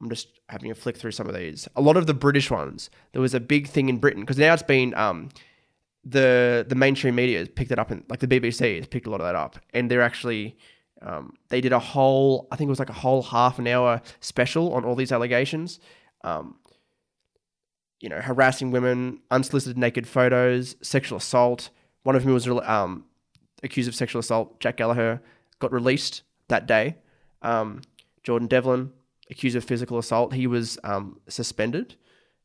[0.00, 1.68] I'm just having a flick through some of these.
[1.76, 4.52] A lot of the British ones, there was a big thing in Britain because now
[4.54, 5.28] it's been um,
[6.04, 9.10] the the mainstream media has picked it up and like the BBC has picked a
[9.10, 10.56] lot of that up, and they're actually
[11.02, 14.00] um, they did a whole I think it was like a whole half an hour
[14.20, 15.80] special on all these allegations.
[16.22, 16.56] Um,
[18.00, 21.68] you know, harassing women, unsolicited naked photos, sexual assault.
[22.02, 23.04] One of whom was um,
[23.62, 24.58] accused of sexual assault.
[24.58, 25.20] Jack Gallagher
[25.58, 26.96] got released that day.
[27.42, 27.82] Um,
[28.22, 28.92] Jordan Devlin
[29.30, 30.34] accused of physical assault.
[30.34, 31.96] He was um, suspended.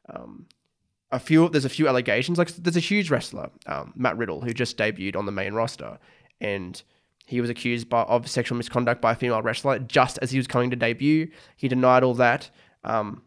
[0.09, 0.45] Um,
[1.11, 2.37] a few there's a few allegations.
[2.37, 5.99] Like there's a huge wrestler, um, Matt Riddle, who just debuted on the main roster,
[6.41, 6.81] and
[7.25, 10.47] he was accused by, of sexual misconduct by a female wrestler just as he was
[10.47, 11.29] coming to debut.
[11.55, 12.51] He denied all that.
[12.83, 13.23] Um,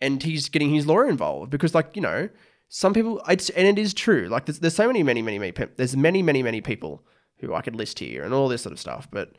[0.00, 2.28] and he's getting his lawyer involved because, like, you know,
[2.68, 4.28] some people, it's, and it is true.
[4.28, 7.04] Like, there's, there's so many, many, many, many, there's many, many, many people
[7.38, 9.08] who I could list here and all this sort of stuff.
[9.10, 9.32] But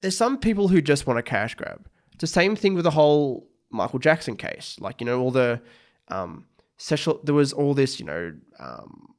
[0.00, 1.86] there's some people who just want a cash grab.
[2.12, 4.76] It's the same thing with the whole Michael Jackson case.
[4.80, 5.60] Like, you know, all the
[6.08, 9.14] um, sexual, there was all this, you know, um,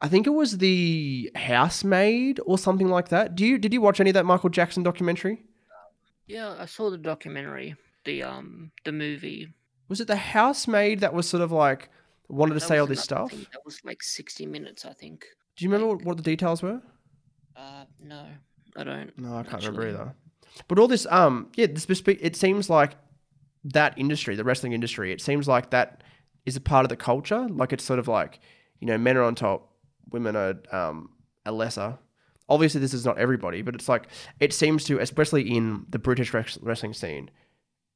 [0.00, 3.34] I think it was the housemaid or something like that.
[3.34, 5.42] Do you did you watch any of that Michael Jackson documentary?
[6.26, 9.54] Yeah, I saw the documentary, the um, the movie.
[9.88, 11.88] Was it the housemaid that was sort of like
[12.28, 13.30] wanted to say all this stuff?
[13.30, 15.24] thing, That was like sixty minutes, I think.
[15.56, 16.82] Do you remember what, what the details were?
[17.56, 18.26] Uh, no,
[18.76, 19.18] I don't.
[19.18, 19.78] No, I can't actually.
[19.78, 20.14] remember either.
[20.68, 22.92] But all this, um, yeah, this it seems like
[23.64, 26.02] that industry, the wrestling industry, it seems like that
[26.44, 27.46] is a part of the culture.
[27.48, 28.40] Like it's sort of like,
[28.80, 29.72] you know, men are on top,
[30.10, 31.10] women are um
[31.44, 31.98] are lesser.
[32.48, 34.06] Obviously, this is not everybody, but it's like
[34.38, 37.28] it seems to, especially in the British wrestling scene,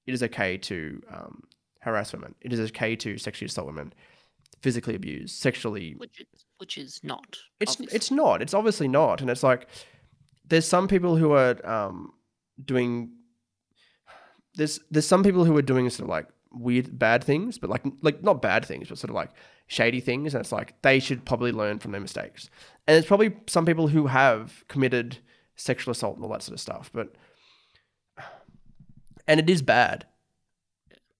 [0.06, 1.44] it is okay to um,
[1.80, 2.34] harass women.
[2.40, 3.92] It is okay to sexually assault women,
[4.60, 6.26] physically abuse, sexually Which is
[6.58, 7.38] which is not.
[7.60, 7.96] it's obviously.
[7.96, 8.42] it's not.
[8.42, 9.20] It's obviously not.
[9.20, 9.68] And it's like
[10.50, 12.12] there's some people who are um,
[12.62, 13.10] doing
[14.54, 17.82] there's there's some people who are doing sort of like weird bad things, but like
[18.02, 19.30] like not bad things, but sort of like
[19.66, 20.34] shady things.
[20.34, 22.50] And it's like they should probably learn from their mistakes.
[22.86, 25.18] And there's probably some people who have committed
[25.56, 26.90] sexual assault and all that sort of stuff.
[26.92, 27.14] But
[29.26, 30.06] and it is bad.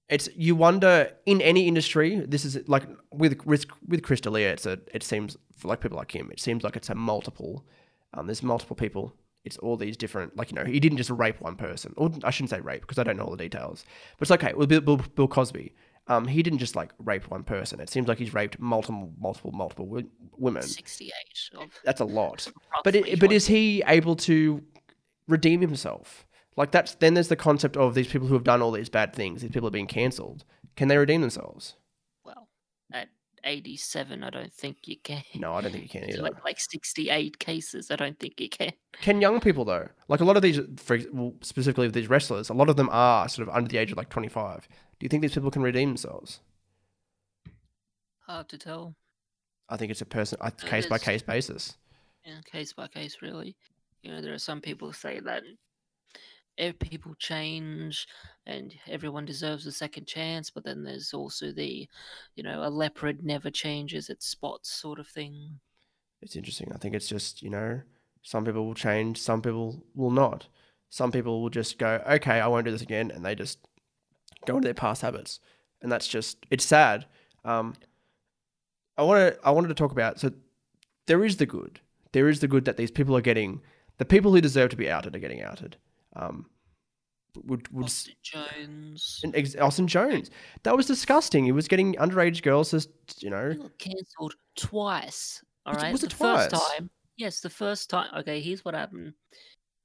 [0.08, 2.16] It's you wonder in any industry.
[2.26, 4.50] This is like with with with Chris D'Elia.
[4.50, 6.30] It's a it seems for like people like him.
[6.32, 7.64] It seems like it's a multiple.
[8.12, 9.14] Um, there's multiple people.
[9.44, 11.94] It's all these different like you know he didn't just rape one person.
[11.96, 13.84] Or I shouldn't say rape because I don't know all the details.
[14.18, 14.52] But it's okay.
[14.54, 15.74] With Bill, Bill, Bill Cosby,
[16.08, 17.80] um, he didn't just like rape one person.
[17.80, 20.02] It seems like he's raped multiple multiple multiple wo-
[20.36, 20.62] women.
[20.62, 21.58] sixty-eight.
[21.58, 22.48] Of, That's a lot.
[22.84, 24.62] But it, but is he able to
[25.26, 26.26] redeem himself?
[26.56, 29.14] Like that's then there's the concept of these people who have done all these bad
[29.14, 29.40] things.
[29.40, 30.44] These people are being cancelled.
[30.76, 31.76] Can they redeem themselves?
[33.42, 35.22] Well at eighty-seven, I don't think you can.
[35.34, 36.22] No, I don't think you can either.
[36.22, 38.72] like like sixty-eight cases, I don't think you can.
[39.00, 39.88] Can young people though?
[40.08, 42.88] Like a lot of these, for well, specifically with these wrestlers, a lot of them
[42.92, 44.68] are sort of under the age of like 25.
[44.98, 46.40] Do you think these people can redeem themselves?
[48.26, 48.94] Hard to tell.
[49.68, 51.76] I think it's a person, a case by case basis.
[52.24, 53.56] Yeah, case by case, really.
[54.02, 55.42] You know, there are some people who say that
[56.78, 58.06] people change
[58.46, 61.88] and everyone deserves a second chance, but then there's also the,
[62.36, 65.60] you know, a leopard never changes its spots sort of thing.
[66.22, 66.70] It's interesting.
[66.74, 67.80] I think it's just you know,
[68.22, 70.46] some people will change, some people will not.
[70.90, 73.60] Some people will just go, okay, I won't do this again, and they just
[74.44, 75.40] go into their past habits,
[75.80, 77.06] and that's just it's sad.
[77.44, 77.74] Um,
[78.98, 80.32] I want to I wanted to talk about so
[81.06, 81.80] there is the good.
[82.12, 83.62] There is the good that these people are getting.
[83.98, 85.76] The people who deserve to be outed are getting outed.
[86.16, 86.46] Um,
[87.44, 89.20] would would Austin Jones.
[89.22, 90.30] and ex- Austin Jones.
[90.64, 91.44] That was disgusting.
[91.44, 92.86] He was getting underage girls to,
[93.18, 95.42] you know, He got cancelled twice.
[95.66, 96.70] All Was right, was it the first twice?
[96.72, 96.90] time.
[97.16, 98.08] Yes, the first time.
[98.16, 99.12] Okay, here's what happened.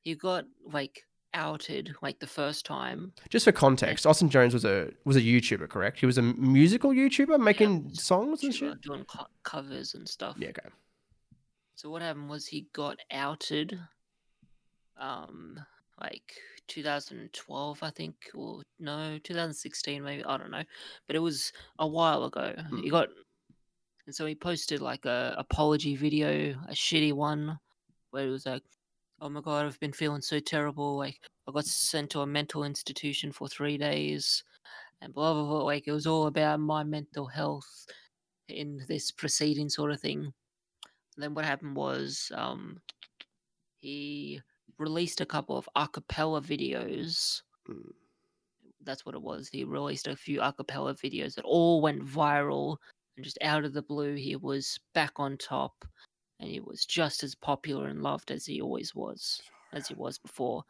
[0.01, 3.11] He got like outed like the first time.
[3.29, 4.07] just for context.
[4.07, 5.99] Austin Jones was a was a YouTuber, correct?
[5.99, 8.81] He was a musical YouTuber making a songs and shit.
[8.81, 10.35] doing co- covers and stuff.
[10.39, 10.69] Yeah, okay.
[11.75, 13.77] So what happened was he got outed,
[14.97, 15.59] um,
[15.99, 16.34] like
[16.67, 20.23] 2012, I think, or no, 2016 maybe.
[20.23, 20.63] I don't know,
[21.08, 22.53] but it was a while ago.
[22.69, 22.81] Hmm.
[22.81, 23.10] He got,
[24.05, 27.60] and so he posted like a apology video, a shitty one,
[28.12, 28.63] where it was like,
[29.21, 30.97] "Oh my god, I've been feeling so terrible.
[30.97, 34.43] Like I got sent to a mental institution for three days."
[35.01, 35.63] And blah blah blah.
[35.63, 37.86] Like it was all about my mental health
[38.47, 40.34] in this proceeding sort of thing.
[41.15, 42.81] And then what happened was um,
[43.77, 44.41] he
[44.77, 47.41] released a couple of a cappella videos.
[47.69, 47.91] Mm.
[48.83, 49.49] That's what it was.
[49.51, 52.77] He released a few a cappella videos that all went viral.
[53.15, 55.85] And just out of the blue, he was back on top.
[56.39, 59.41] And he was just as popular and loved as he always was,
[59.73, 60.63] as he was before.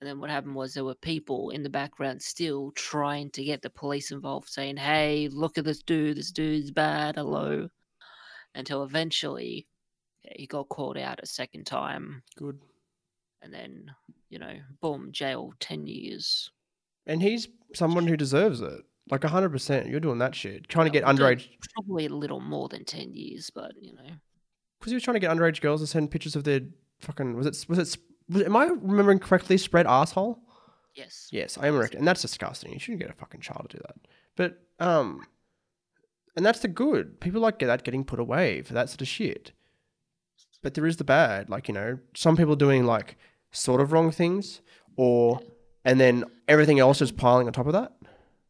[0.00, 3.62] And then what happened was there were people in the background still trying to get
[3.62, 6.16] the police involved, saying, hey, look at this dude.
[6.16, 7.14] This dude's bad.
[7.14, 7.68] Hello.
[8.54, 9.68] Until eventually
[10.22, 12.24] he got called out a second time.
[12.36, 12.58] Good.
[13.42, 13.90] And then,
[14.30, 16.50] you know, boom, jail 10 years.
[17.06, 18.82] And he's someone who deserves it.
[19.10, 19.88] Like hundred percent.
[19.88, 20.68] You're doing that shit.
[20.68, 24.02] Trying to get Well, underage Probably a little more than 10 years, but, you know.
[24.78, 26.60] because he was trying to get underage girls to send pictures of their
[27.00, 29.56] fucking was it was it was, am I remembering correctly?
[29.58, 30.38] Spread asshole.
[30.94, 31.28] Yes.
[31.32, 32.72] Yes, I am correct, and that's disgusting.
[32.72, 33.96] You shouldn't get a fucking child to do that.
[34.36, 35.26] But um,
[36.36, 37.18] and that's the good.
[37.20, 39.52] People like that getting put away for that sort of shit.
[40.62, 43.16] But there is the bad, like you know, some people doing like
[43.52, 44.60] sort of wrong things,
[44.96, 45.40] or
[45.84, 47.92] and then everything else is piling on top of that.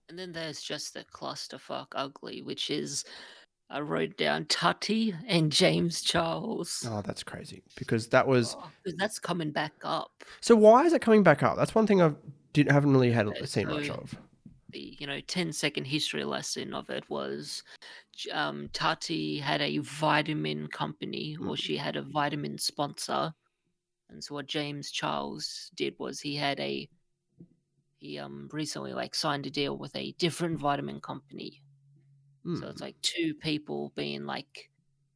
[0.08, 3.04] And then there's just the clusterfuck ugly, which is
[3.70, 6.86] I wrote down Tati and James Charles.
[6.90, 8.56] Oh, that's crazy because that was.
[8.58, 10.24] Oh, that's coming back up.
[10.40, 11.56] So why is it coming back up?
[11.56, 12.12] That's one thing I
[12.52, 14.14] didn't haven't really had Okay, seen much of.
[14.70, 17.62] The you know 10 second history lesson of it was
[18.32, 21.58] um, Tati had a vitamin company, or Mm.
[21.58, 23.32] she had a vitamin sponsor.
[24.12, 26.88] And so what James Charles did was he had a
[27.98, 31.62] he um recently like signed a deal with a different vitamin company
[32.54, 32.70] So Hmm.
[32.70, 34.70] it's like two people being like,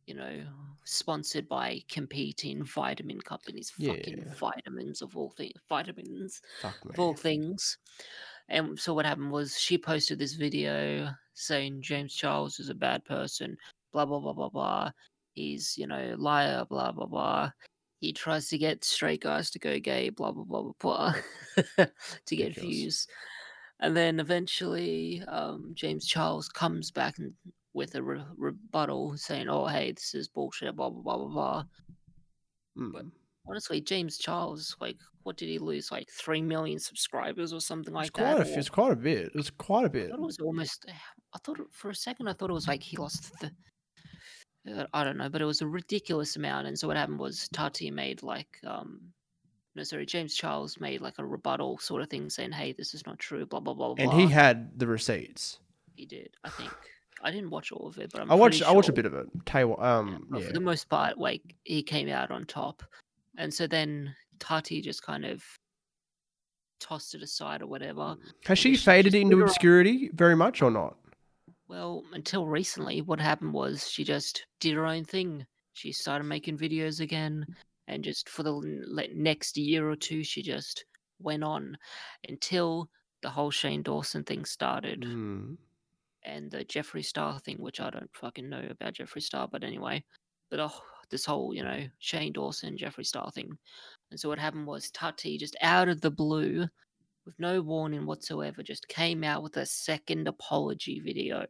[0.06, 0.46] you know,
[0.84, 3.70] sponsored by competing vitamin companies.
[3.70, 5.54] Fucking vitamins of all things.
[5.68, 7.78] Vitamins Fuck of all things.
[8.48, 13.04] And so what happened was she posted this video saying James Charles is a bad
[13.04, 13.56] person,
[13.92, 14.92] blah blah blah blah blah.
[15.34, 17.52] He's, you know, liar, blah blah blah.
[17.98, 21.14] He tries to get straight guys to go gay, blah blah blah blah
[21.76, 21.86] blah
[22.26, 23.06] to get views.
[23.80, 27.32] And then eventually, um, James Charles comes back and,
[27.74, 31.64] with a re- rebuttal saying, "Oh, hey, this is bullshit." Blah blah blah blah blah.
[32.78, 33.10] Mm.
[33.48, 35.92] Honestly, James Charles, like, what did he lose?
[35.92, 38.48] Like three million subscribers or something It's like quite that.
[38.48, 39.30] a, or- it's quite a bit.
[39.34, 40.10] It's quite a bit.
[40.10, 40.86] thought it was almost.
[41.34, 43.50] I thought it- for a second I thought it was like he lost the.
[44.74, 46.66] Uh, I don't know, but it was a ridiculous amount.
[46.66, 49.00] And so what happened was Tati made like um,
[49.74, 53.06] no sorry, James Charles made like a rebuttal sort of thing saying, "Hey, this is
[53.06, 53.94] not true." Blah blah blah.
[53.98, 54.18] And blah.
[54.18, 55.58] he had the receipts.
[55.94, 56.30] he did.
[56.44, 56.72] I think
[57.22, 58.60] I didn't watch all of it, but I'm I watched.
[58.60, 59.26] pretty I watched a bit of it.
[59.44, 60.46] Tell yeah, um, but yeah.
[60.46, 62.82] For the most part, like he came out on top,
[63.36, 65.44] and so then Tati just kind of
[66.80, 68.16] tossed it aside or whatever.
[68.46, 70.96] Has she faded into put her on- obscurity very much or not?
[71.68, 75.46] Well, until recently, what happened was she just did her own thing.
[75.72, 77.44] She started making videos again,
[77.88, 80.84] and just for the next year or two, she just
[81.18, 81.76] went on
[82.28, 82.88] until
[83.22, 85.56] the whole Shane Dawson thing started Mm.
[86.22, 90.04] and the Jeffree Star thing, which I don't fucking know about Jeffree Star, but anyway.
[90.50, 93.56] But oh, this whole, you know, Shane Dawson, Jeffree Star thing.
[94.10, 96.68] And so what happened was Tati just out of the blue,
[97.26, 101.44] with no warning whatsoever, just came out with a second apology video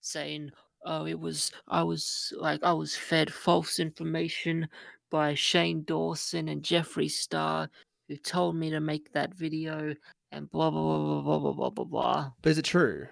[0.00, 0.50] saying,
[0.86, 4.66] Oh, it was, I was like, I was fed false information
[5.10, 7.68] by Shane Dawson and Jeffree Star,
[8.08, 9.94] who told me to make that video
[10.32, 12.30] and blah, blah, blah, blah, blah, blah, blah, blah.
[12.40, 13.06] But is it true?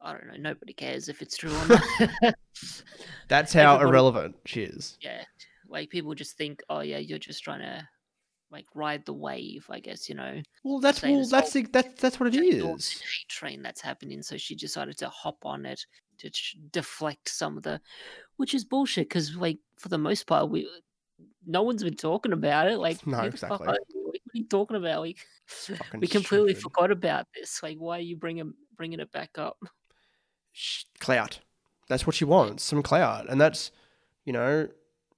[0.00, 0.50] I don't know.
[0.50, 2.34] Nobody cares if it's true or not.
[3.28, 4.96] That's how Everybody, irrelevant she is.
[5.02, 5.24] Yeah.
[5.68, 7.86] Like people just think, oh, yeah, you're just trying to
[8.54, 9.66] like ride the wave.
[9.68, 12.90] I guess you know Well, that's well, that's the, that's that's what it is.
[12.92, 14.22] Hate train that's happening.
[14.22, 15.84] So she decided to hop on it
[16.18, 16.30] to
[16.70, 17.80] deflect some of the,
[18.36, 19.08] which is bullshit.
[19.08, 20.70] Because like for the most part, we
[21.44, 22.78] no one's been talking about it.
[22.78, 23.66] Like, No, fuck exactly.
[23.66, 25.00] Like, what are you talking about?
[25.00, 26.62] Like, Fucking we completely stupid.
[26.62, 27.62] forgot about this.
[27.62, 29.58] Like, why are you bringing bringing it back up?
[31.00, 31.40] Clout.
[31.88, 33.72] That's what she wants, some clout, and that's
[34.24, 34.68] You know,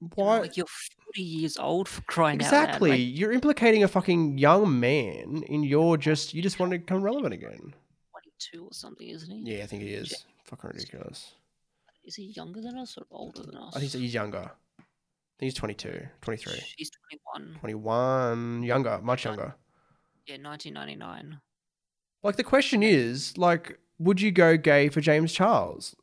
[0.00, 2.90] why Like, you're 40 years old for crying exactly.
[2.90, 3.00] out loud.
[3.00, 6.34] You're implicating a fucking young man in your just.
[6.34, 7.74] You just want to become relevant again.
[8.12, 9.56] 22 or something, isn't he?
[9.56, 10.24] Yeah, I think he is.
[10.44, 11.34] Fucking ridiculous.
[12.04, 13.76] Is he younger than us or older than oh, us?
[13.76, 14.50] I think he's younger.
[14.78, 16.90] I think he's 22, 23, He's
[17.34, 17.58] 21.
[17.60, 19.54] 21, younger, much younger.
[20.26, 21.40] Yeah, 1999.
[22.22, 25.94] Like the question is, like, would you go gay for James Charles?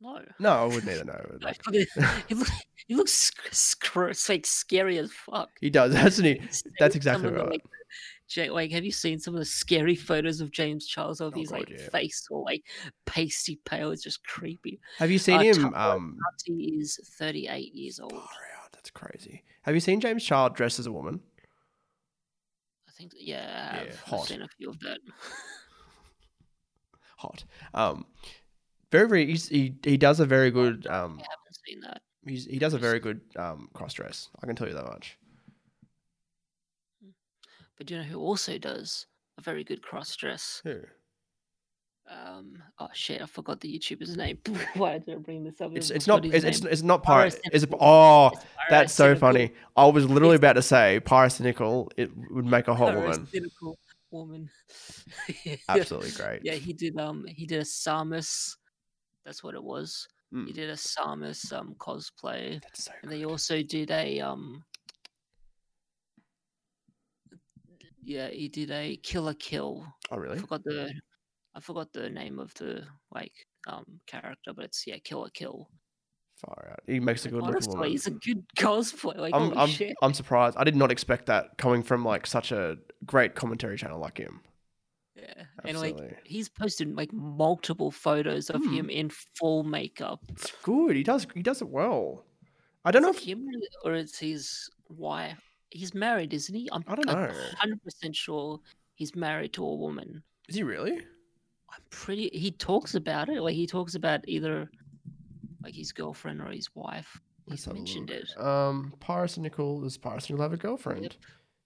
[0.00, 0.20] No.
[0.38, 1.04] No, I wouldn't either.
[1.04, 2.48] No, No, like, look at- he, look,
[2.86, 5.50] he looks sc- sc- like scary as fuck.
[5.60, 6.34] he does, doesn't he?
[6.34, 7.48] Have you seen That's exactly right.
[7.50, 7.62] Like,
[8.28, 11.38] Ja- like, have you seen some of the scary photos of James Charles of Oh,
[11.40, 11.88] his God, like yeah.
[11.90, 12.64] face or like
[13.06, 13.90] pasty pale?
[13.92, 14.80] It's just creepy.
[14.98, 15.74] Have you seen Uh, him?
[15.74, 18.12] Um, He is 38 years old.
[18.12, 18.72] out.
[18.72, 19.44] That's crazy.
[19.62, 21.20] Have you seen James Charles dressed as a woman?
[22.88, 23.12] I think.
[23.16, 23.82] Yeah, Yeah.
[23.90, 24.26] I've hot.
[24.26, 24.98] seen a few of that.
[27.18, 27.44] Hot.
[27.72, 28.04] Um,
[28.92, 29.34] very, very.
[29.36, 30.86] He he does a very good.
[30.86, 32.02] Um, I haven't seen that.
[32.26, 34.28] he's, he does a very good um cross dress.
[34.42, 35.18] I can tell you that much.
[37.76, 39.06] But do you know who also does
[39.38, 40.60] a very good cross dress?
[40.64, 40.80] Who?
[42.08, 42.62] Um.
[42.78, 43.20] Oh shit!
[43.20, 44.38] I forgot the YouTuber's name.
[44.74, 45.72] Why did I bring this up?
[45.74, 47.04] It's it's not it's, it's it's not.
[47.52, 47.70] Is it?
[47.80, 49.52] Oh, It's that's so funny.
[49.76, 51.90] I was literally It's- about to say pyrocynical.
[51.96, 53.28] It would make a hot woman.
[54.12, 54.48] Woman.
[55.68, 56.40] Absolutely great.
[56.44, 56.96] Yeah, he did.
[56.96, 58.54] Um, he did a Samus.
[59.26, 60.06] That's what it was.
[60.30, 60.54] He Mm.
[60.54, 62.92] did a Samus um cosplay, That's so.
[63.02, 64.64] and they also did a um.
[68.02, 69.84] Yeah, he did a Kill la Kill.
[70.10, 70.38] Oh I really?
[70.38, 70.92] forgot the,
[71.54, 73.32] I forgot the name of the like
[73.66, 75.68] um character, but it's yeah, Kill la Kill.
[76.36, 76.80] Far out.
[76.86, 77.90] He makes a good looking woman.
[77.90, 79.16] he's a good cosplay.
[79.16, 79.70] Like I'm I'm.
[80.02, 80.56] I'm surprised.
[80.56, 84.40] I did not expect that coming from like such a great commentary channel like him.
[85.16, 88.74] Yeah, and like he's posted like multiple photos of Hmm.
[88.74, 89.08] him in
[89.38, 90.20] full makeup.
[90.28, 90.94] It's good.
[90.96, 92.24] He does he does it well.
[92.84, 93.48] I don't know if him
[93.84, 95.40] or it's his wife?
[95.70, 96.68] He's married, isn't he?
[96.70, 97.32] I'm I don't know.
[97.58, 98.60] hundred percent sure
[98.94, 100.22] he's married to a woman.
[100.48, 100.98] is he really?
[101.70, 102.30] I'm pretty.
[102.32, 103.40] He talks about it.
[103.42, 104.70] Like he talks about either
[105.62, 107.20] like his girlfriend or his wife.
[107.48, 108.28] He's mentioned it.
[108.38, 111.16] Um, Pyrocynical does Pyrocynical have a girlfriend?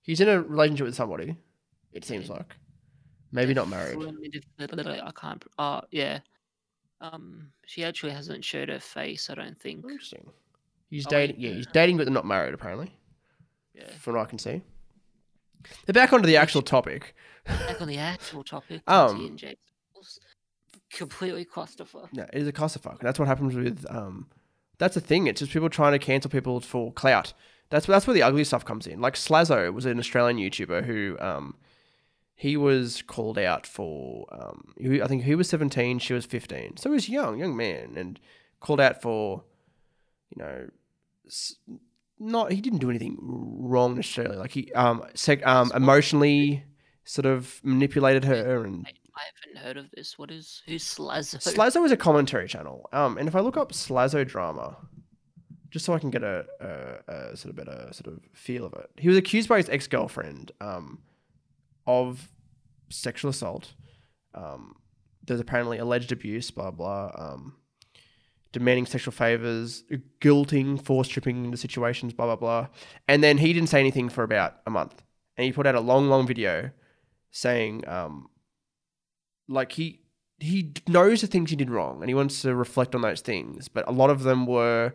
[0.02, 1.36] He's in a relationship with somebody.
[1.92, 2.34] It seems Yeah.
[2.36, 2.56] like.
[3.32, 3.98] Maybe not married.
[4.58, 5.44] I can't.
[5.58, 6.20] Oh yeah.
[7.00, 9.30] Um, she actually hasn't showed her face.
[9.30, 9.84] I don't think.
[9.84, 10.30] Interesting.
[10.90, 11.36] He's Oh, dating.
[11.38, 12.94] Yeah, he's dating, but they're not married apparently.
[13.74, 13.88] Yeah.
[13.98, 14.62] From what I can see.
[15.86, 17.14] They're back onto the actual topic.
[17.46, 18.82] Back on the actual topic.
[18.88, 19.56] Um, and James
[19.94, 20.20] was
[20.92, 22.12] completely clusterfuck.
[22.12, 22.98] No, it is a clusterfuck.
[22.98, 24.26] And that's what happens with um
[24.78, 25.26] that's the thing.
[25.26, 27.32] It's just people trying to cancel people for clout.
[27.70, 29.00] That's that's where the ugly stuff comes in.
[29.00, 31.54] Like Slazo was an Australian YouTuber who um
[32.40, 36.78] he was called out for um I think he was 17, she was 15.
[36.78, 38.18] So he was young, young man and
[38.60, 39.44] called out for
[40.34, 40.70] you know
[42.18, 44.38] not he didn't do anything wrong necessarily.
[44.38, 46.64] Like he um sec, um emotionally
[47.04, 50.18] sort of manipulated her and I haven't heard of this.
[50.18, 51.36] What is who's Slazzo?
[51.42, 52.88] Slazo is a commentary channel.
[52.90, 54.78] Um, and if I look up Slazo drama,
[55.68, 58.72] just so I can get a, a, a sort of better sort of feel of
[58.72, 61.00] it, he was accused by his ex girlfriend um,
[61.86, 62.30] of
[62.88, 63.74] sexual assault.
[64.34, 64.76] Um,
[65.24, 67.10] there's apparently alleged abuse, blah blah.
[67.14, 67.56] Um,
[68.52, 69.84] demanding sexual favors,
[70.20, 72.68] guilting, force tripping into situations, blah blah blah.
[73.06, 75.02] And then he didn't say anything for about a month,
[75.36, 76.70] and he put out a long, long video
[77.30, 78.28] saying, um,
[79.48, 80.00] like he
[80.38, 83.68] he knows the things he did wrong, and he wants to reflect on those things.
[83.68, 84.94] But a lot of them were,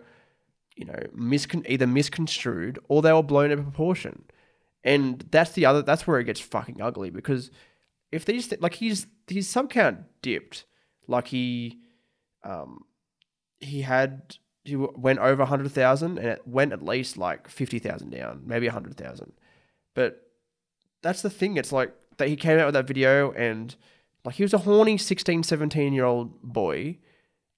[0.75, 4.25] you know, miscon- either misconstrued or they were blown out of proportion.
[4.85, 5.81] And that's the other.
[5.81, 7.51] That's where it gets fucking ugly because
[8.11, 10.65] if these th- like his his sub count dipped,
[11.07, 11.79] like he,
[12.43, 12.85] um,
[13.59, 18.11] he had he went over hundred thousand and it went at least like fifty thousand
[18.11, 19.33] down, maybe hundred thousand.
[19.95, 20.21] But
[21.01, 21.57] that's the thing.
[21.57, 23.75] It's like that he came out with that video and
[24.23, 26.97] like he was a horny 16, 17 year old boy.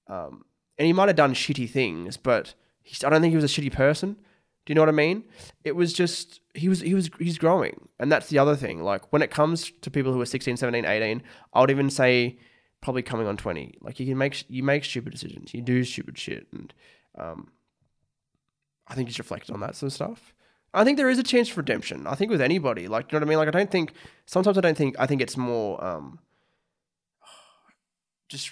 [0.06, 0.44] Um,
[0.78, 3.48] and he might have done shitty things, but he's, I don't think he was a
[3.60, 4.16] shitty person.
[4.68, 5.24] Do you know what I mean?
[5.64, 8.82] It was just he was he was he's growing, and that's the other thing.
[8.82, 11.22] Like when it comes to people who are 16, 17, 18,
[11.54, 12.38] I would even say
[12.82, 13.78] probably coming on 20.
[13.80, 16.74] Like you can make you make stupid decisions, you do stupid shit, and
[17.16, 17.50] um,
[18.86, 20.34] I think he's reflected on that sort of stuff.
[20.74, 22.06] I think there is a chance for redemption.
[22.06, 23.38] I think with anybody, like you know what I mean.
[23.38, 23.94] Like I don't think
[24.26, 26.18] sometimes I don't think I think it's more um,
[28.28, 28.50] just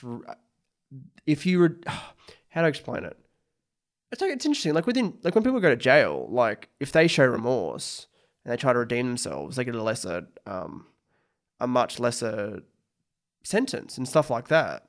[1.26, 3.18] if you were how do I explain it?
[4.12, 4.74] It's like it's interesting.
[4.74, 8.06] Like within like when people go to jail, like if they show remorse
[8.44, 10.86] and they try to redeem themselves, they get a lesser, um,
[11.58, 12.62] a much lesser
[13.42, 14.88] sentence and stuff like that.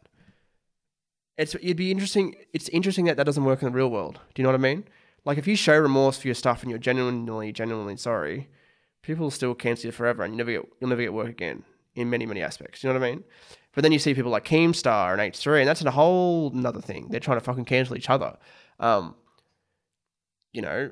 [1.38, 2.36] It's it'd be interesting.
[2.53, 4.20] It's interesting that that doesn't work in the real world.
[4.34, 4.86] Do you know what I mean?
[5.26, 8.49] Like if you show remorse for your stuff and you're genuinely, genuinely sorry,
[9.01, 11.63] people still cancel you forever, and you never get you'll never get work again
[11.95, 12.82] in many many aspects.
[12.82, 13.24] Do you know what I mean?
[13.74, 17.07] But then you see people like Keemstar and H3, and that's a whole another thing.
[17.09, 18.38] They're trying to fucking cancel each other.
[18.80, 19.15] Um,
[20.53, 20.91] you know,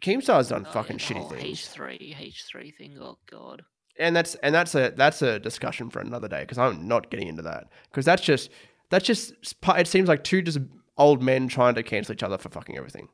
[0.00, 2.98] Keemstar's done Oh, fucking yeah, shitty whole things, H3, H3 thing.
[3.00, 3.62] Oh god.
[3.98, 7.28] and that's and that's a that's a discussion for another day because I'm not getting
[7.28, 8.50] into that because that's just
[8.90, 9.32] that's just
[9.76, 10.58] it seems like two just
[10.96, 13.08] old men trying to cancel each other for fucking everything,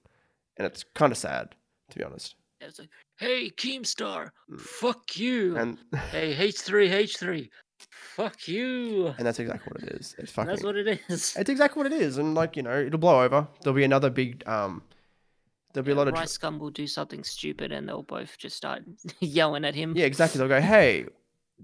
[0.57, 1.55] and it's kind of sad
[1.91, 2.35] to be honest.
[2.61, 4.61] It's like, hey, Keemstar, Mm.
[4.61, 5.57] fuck you.
[5.57, 5.79] And
[6.13, 7.49] hey, H3, H3,
[8.01, 9.15] fuck you.
[9.19, 10.15] and that's exactly what it is.
[10.19, 10.49] It's fucking.
[10.49, 11.35] That's what it is.
[11.37, 13.47] It's exactly what it is, and like you know, it'll blow over.
[13.63, 14.43] There'll be another big.
[14.49, 14.83] um
[15.73, 16.15] There'll be a lot of.
[16.15, 18.83] Rice Gum will do something stupid and they'll both just start
[19.21, 19.95] yelling at him.
[19.97, 20.39] Yeah, exactly.
[20.39, 21.07] They'll go, "Hey,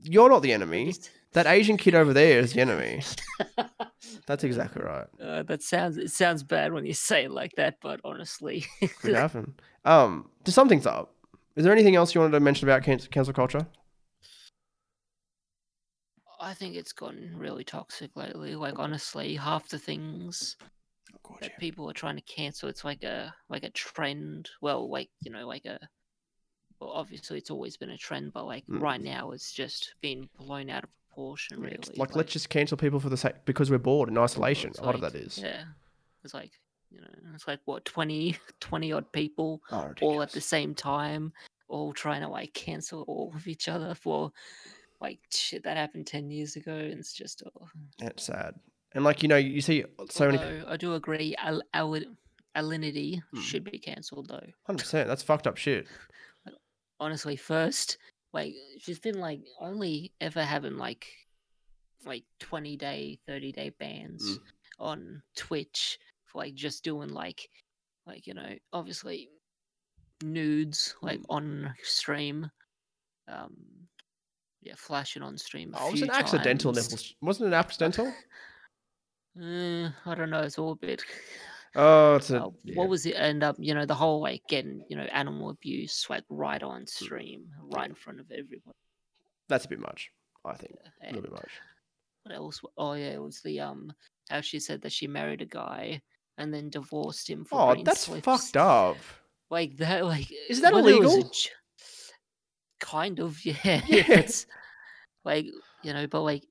[0.03, 0.95] you're not the enemy.
[1.33, 3.03] That Asian kid over there is the enemy."
[4.27, 5.07] That's exactly right.
[5.21, 8.65] Uh, that sounds it sounds bad when you say it like that, but honestly,
[9.03, 9.55] Could happen.
[9.85, 11.13] Um, to sum things up,
[11.55, 13.67] is there anything else you wanted to mention about cancel culture?
[16.41, 18.55] I think it's gotten really toxic lately.
[18.55, 20.57] Like honestly, half the things
[21.25, 24.51] Oh, that people are trying to cancel, it's like a like a trend.
[24.61, 25.79] Well, like you know, like a
[26.81, 28.81] well, obviously it's always been a trend, but like Mm.
[28.81, 31.61] right now it's just been blown out of proportion.
[31.61, 34.73] Really, it's like, let's just cancel people for the sake because we're bored in isolation.
[34.79, 35.39] A lot of that is.
[35.39, 35.65] yeah,
[36.25, 36.53] it's like
[36.91, 41.33] you know, it's like what 20, 20 odd people Oh, all at the same time,
[41.69, 44.31] all trying to like cancel all of each other for
[45.01, 46.75] like shit that happened ten years ago.
[46.75, 47.69] And it's just oh.
[48.01, 48.55] It's sad.
[48.95, 50.39] And like you know, you see so many.
[50.39, 52.01] Although I do agree, al- al-
[52.57, 53.41] alinity Hmm.
[53.41, 54.47] should be cancelled though.
[54.67, 55.09] Hundred percent.
[55.09, 55.87] That's fucked up shit.
[57.01, 57.99] Honestly, first,
[58.33, 61.07] like she's been like only ever having like
[62.05, 64.39] like twenty day, thirty day bans Mm.
[64.79, 67.51] on Twitch for like just doing like
[68.07, 69.29] like you know obviously
[70.23, 71.25] nudes like Mm.
[71.29, 72.51] on stream.
[73.29, 73.89] Um,
[74.63, 75.75] yeah, flashing on stream.
[75.79, 76.91] Oh, it was an accidental times.
[76.91, 77.05] nipple.
[77.23, 78.13] Wasn't it an accidental?
[79.41, 80.41] Uh, I don't know.
[80.41, 81.03] It's all a bit.
[81.75, 82.43] Oh, it's a.
[82.45, 82.75] Uh, yeah.
[82.77, 83.57] What was it end up?
[83.59, 87.89] You know, the whole like getting you know animal abuse like right on stream, right
[87.89, 88.75] in front of everyone.
[89.49, 90.11] That's a bit much.
[90.45, 91.51] I think a little bit much.
[92.23, 92.61] what else?
[92.79, 93.93] Oh yeah, it was the um
[94.31, 96.01] how she said that she married a guy
[96.39, 98.25] and then divorced him for Oh, that's slips.
[98.25, 98.97] fucked up.
[99.51, 101.23] Like that, like Is that it was illegal?
[101.31, 101.51] j-
[102.81, 103.83] kind of, yeah.
[103.87, 104.05] Yeah.
[104.09, 104.47] it's
[105.25, 105.47] like
[105.83, 106.45] you know, but like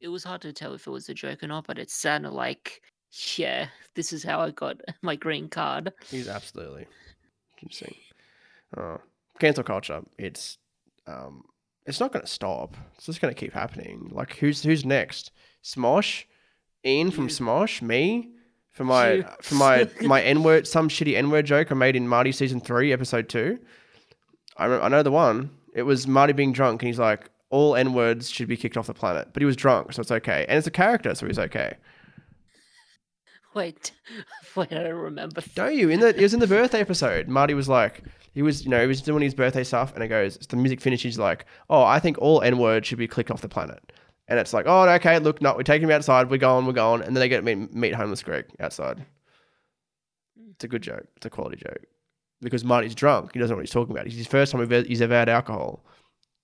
[0.00, 1.66] it was hard to tell if it was a joke or not.
[1.66, 2.82] But it sounded like,
[3.36, 5.92] yeah, this is how I got my green card.
[6.10, 6.86] He's absolutely
[7.62, 7.94] interesting.
[8.76, 9.00] Oh,
[9.38, 10.02] cancel culture.
[10.18, 10.58] It's
[11.06, 11.44] um,
[11.86, 12.76] it's not going to stop.
[12.96, 14.10] It's just going to keep happening.
[14.12, 15.32] Like who's who's next?
[15.64, 16.24] Smosh,
[16.84, 17.28] Ian from.
[17.28, 18.30] Smosh, me
[18.76, 22.06] for my for my my N word, some shitty N word joke I made in
[22.06, 23.58] Marty season three, episode two.
[24.58, 25.50] I I know the one.
[25.74, 28.86] It was Marty being drunk, and he's like, "All N words should be kicked off
[28.86, 31.38] the planet," but he was drunk, so it's okay, and it's a character, so he's
[31.38, 31.74] okay.
[33.54, 33.92] Wait,
[34.56, 35.42] wait, I don't remember.
[35.54, 35.88] Don't you?
[35.90, 37.28] In the it was in the birthday episode.
[37.28, 38.02] Marty was like,
[38.32, 40.80] he was you know he was doing his birthday stuff, and it goes the music
[40.80, 41.18] finishes.
[41.18, 43.92] Like, oh, I think all N words should be clicked off the planet.
[44.28, 46.28] And it's like, oh, okay, look, no, we're taking him outside.
[46.28, 49.06] We're going, we're going, and then they get to meet, meet homeless Greg outside.
[50.50, 51.06] It's a good joke.
[51.16, 51.84] It's a quality joke
[52.40, 53.32] because Marty's drunk.
[53.32, 54.06] He doesn't know what he's talking about.
[54.06, 55.84] It's his first time he's- ever had alcohol,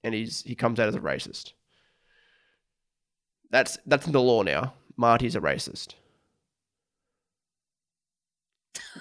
[0.02, 1.52] and he's he comes out as a racist.
[3.50, 4.74] That's that's in the law now.
[4.96, 5.94] Marty's a racist.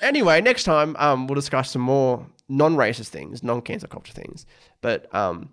[0.02, 4.46] anyway, next time um, we'll discuss some more non-racist things, non-cancer culture things.
[4.82, 5.50] But um,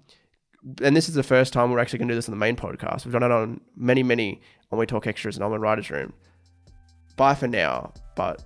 [0.83, 2.57] and this is the first time we're actually going to do this on the main
[2.57, 3.05] podcast.
[3.05, 6.13] We've done it on many, many when we talk extras and on the writers' room.
[7.17, 8.45] Bye for now, but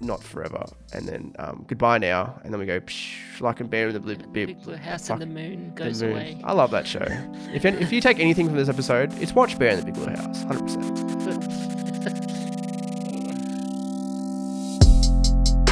[0.00, 0.64] not forever.
[0.92, 4.00] And then um, goodbye now, and then we go psh, like a bear in the
[4.00, 4.14] blue.
[4.16, 6.12] The Big, Big Blue House fuck and the moon the goes moon.
[6.12, 6.40] away.
[6.44, 7.06] I love that show.
[7.52, 10.06] If if you take anything from this episode, it's watch Bear in the Big Blue
[10.14, 12.24] House, hundred percent.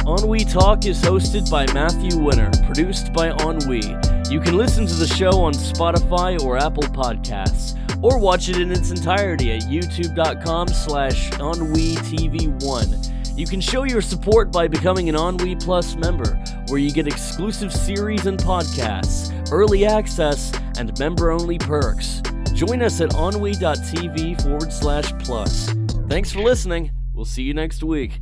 [0.07, 3.81] Ennui Talk is hosted by Matthew Winner, produced by Ennui.
[4.29, 8.71] You can listen to the show on Spotify or Apple Podcasts, or watch it in
[8.71, 13.16] its entirety at youtube.com slash EnnuiTV1.
[13.37, 16.33] You can show your support by becoming an Ennui Plus member,
[16.69, 22.23] where you get exclusive series and podcasts, early access, and member-only perks.
[22.55, 25.69] Join us at ennui.tv forward slash plus.
[26.09, 26.89] Thanks for listening.
[27.13, 28.21] We'll see you next week.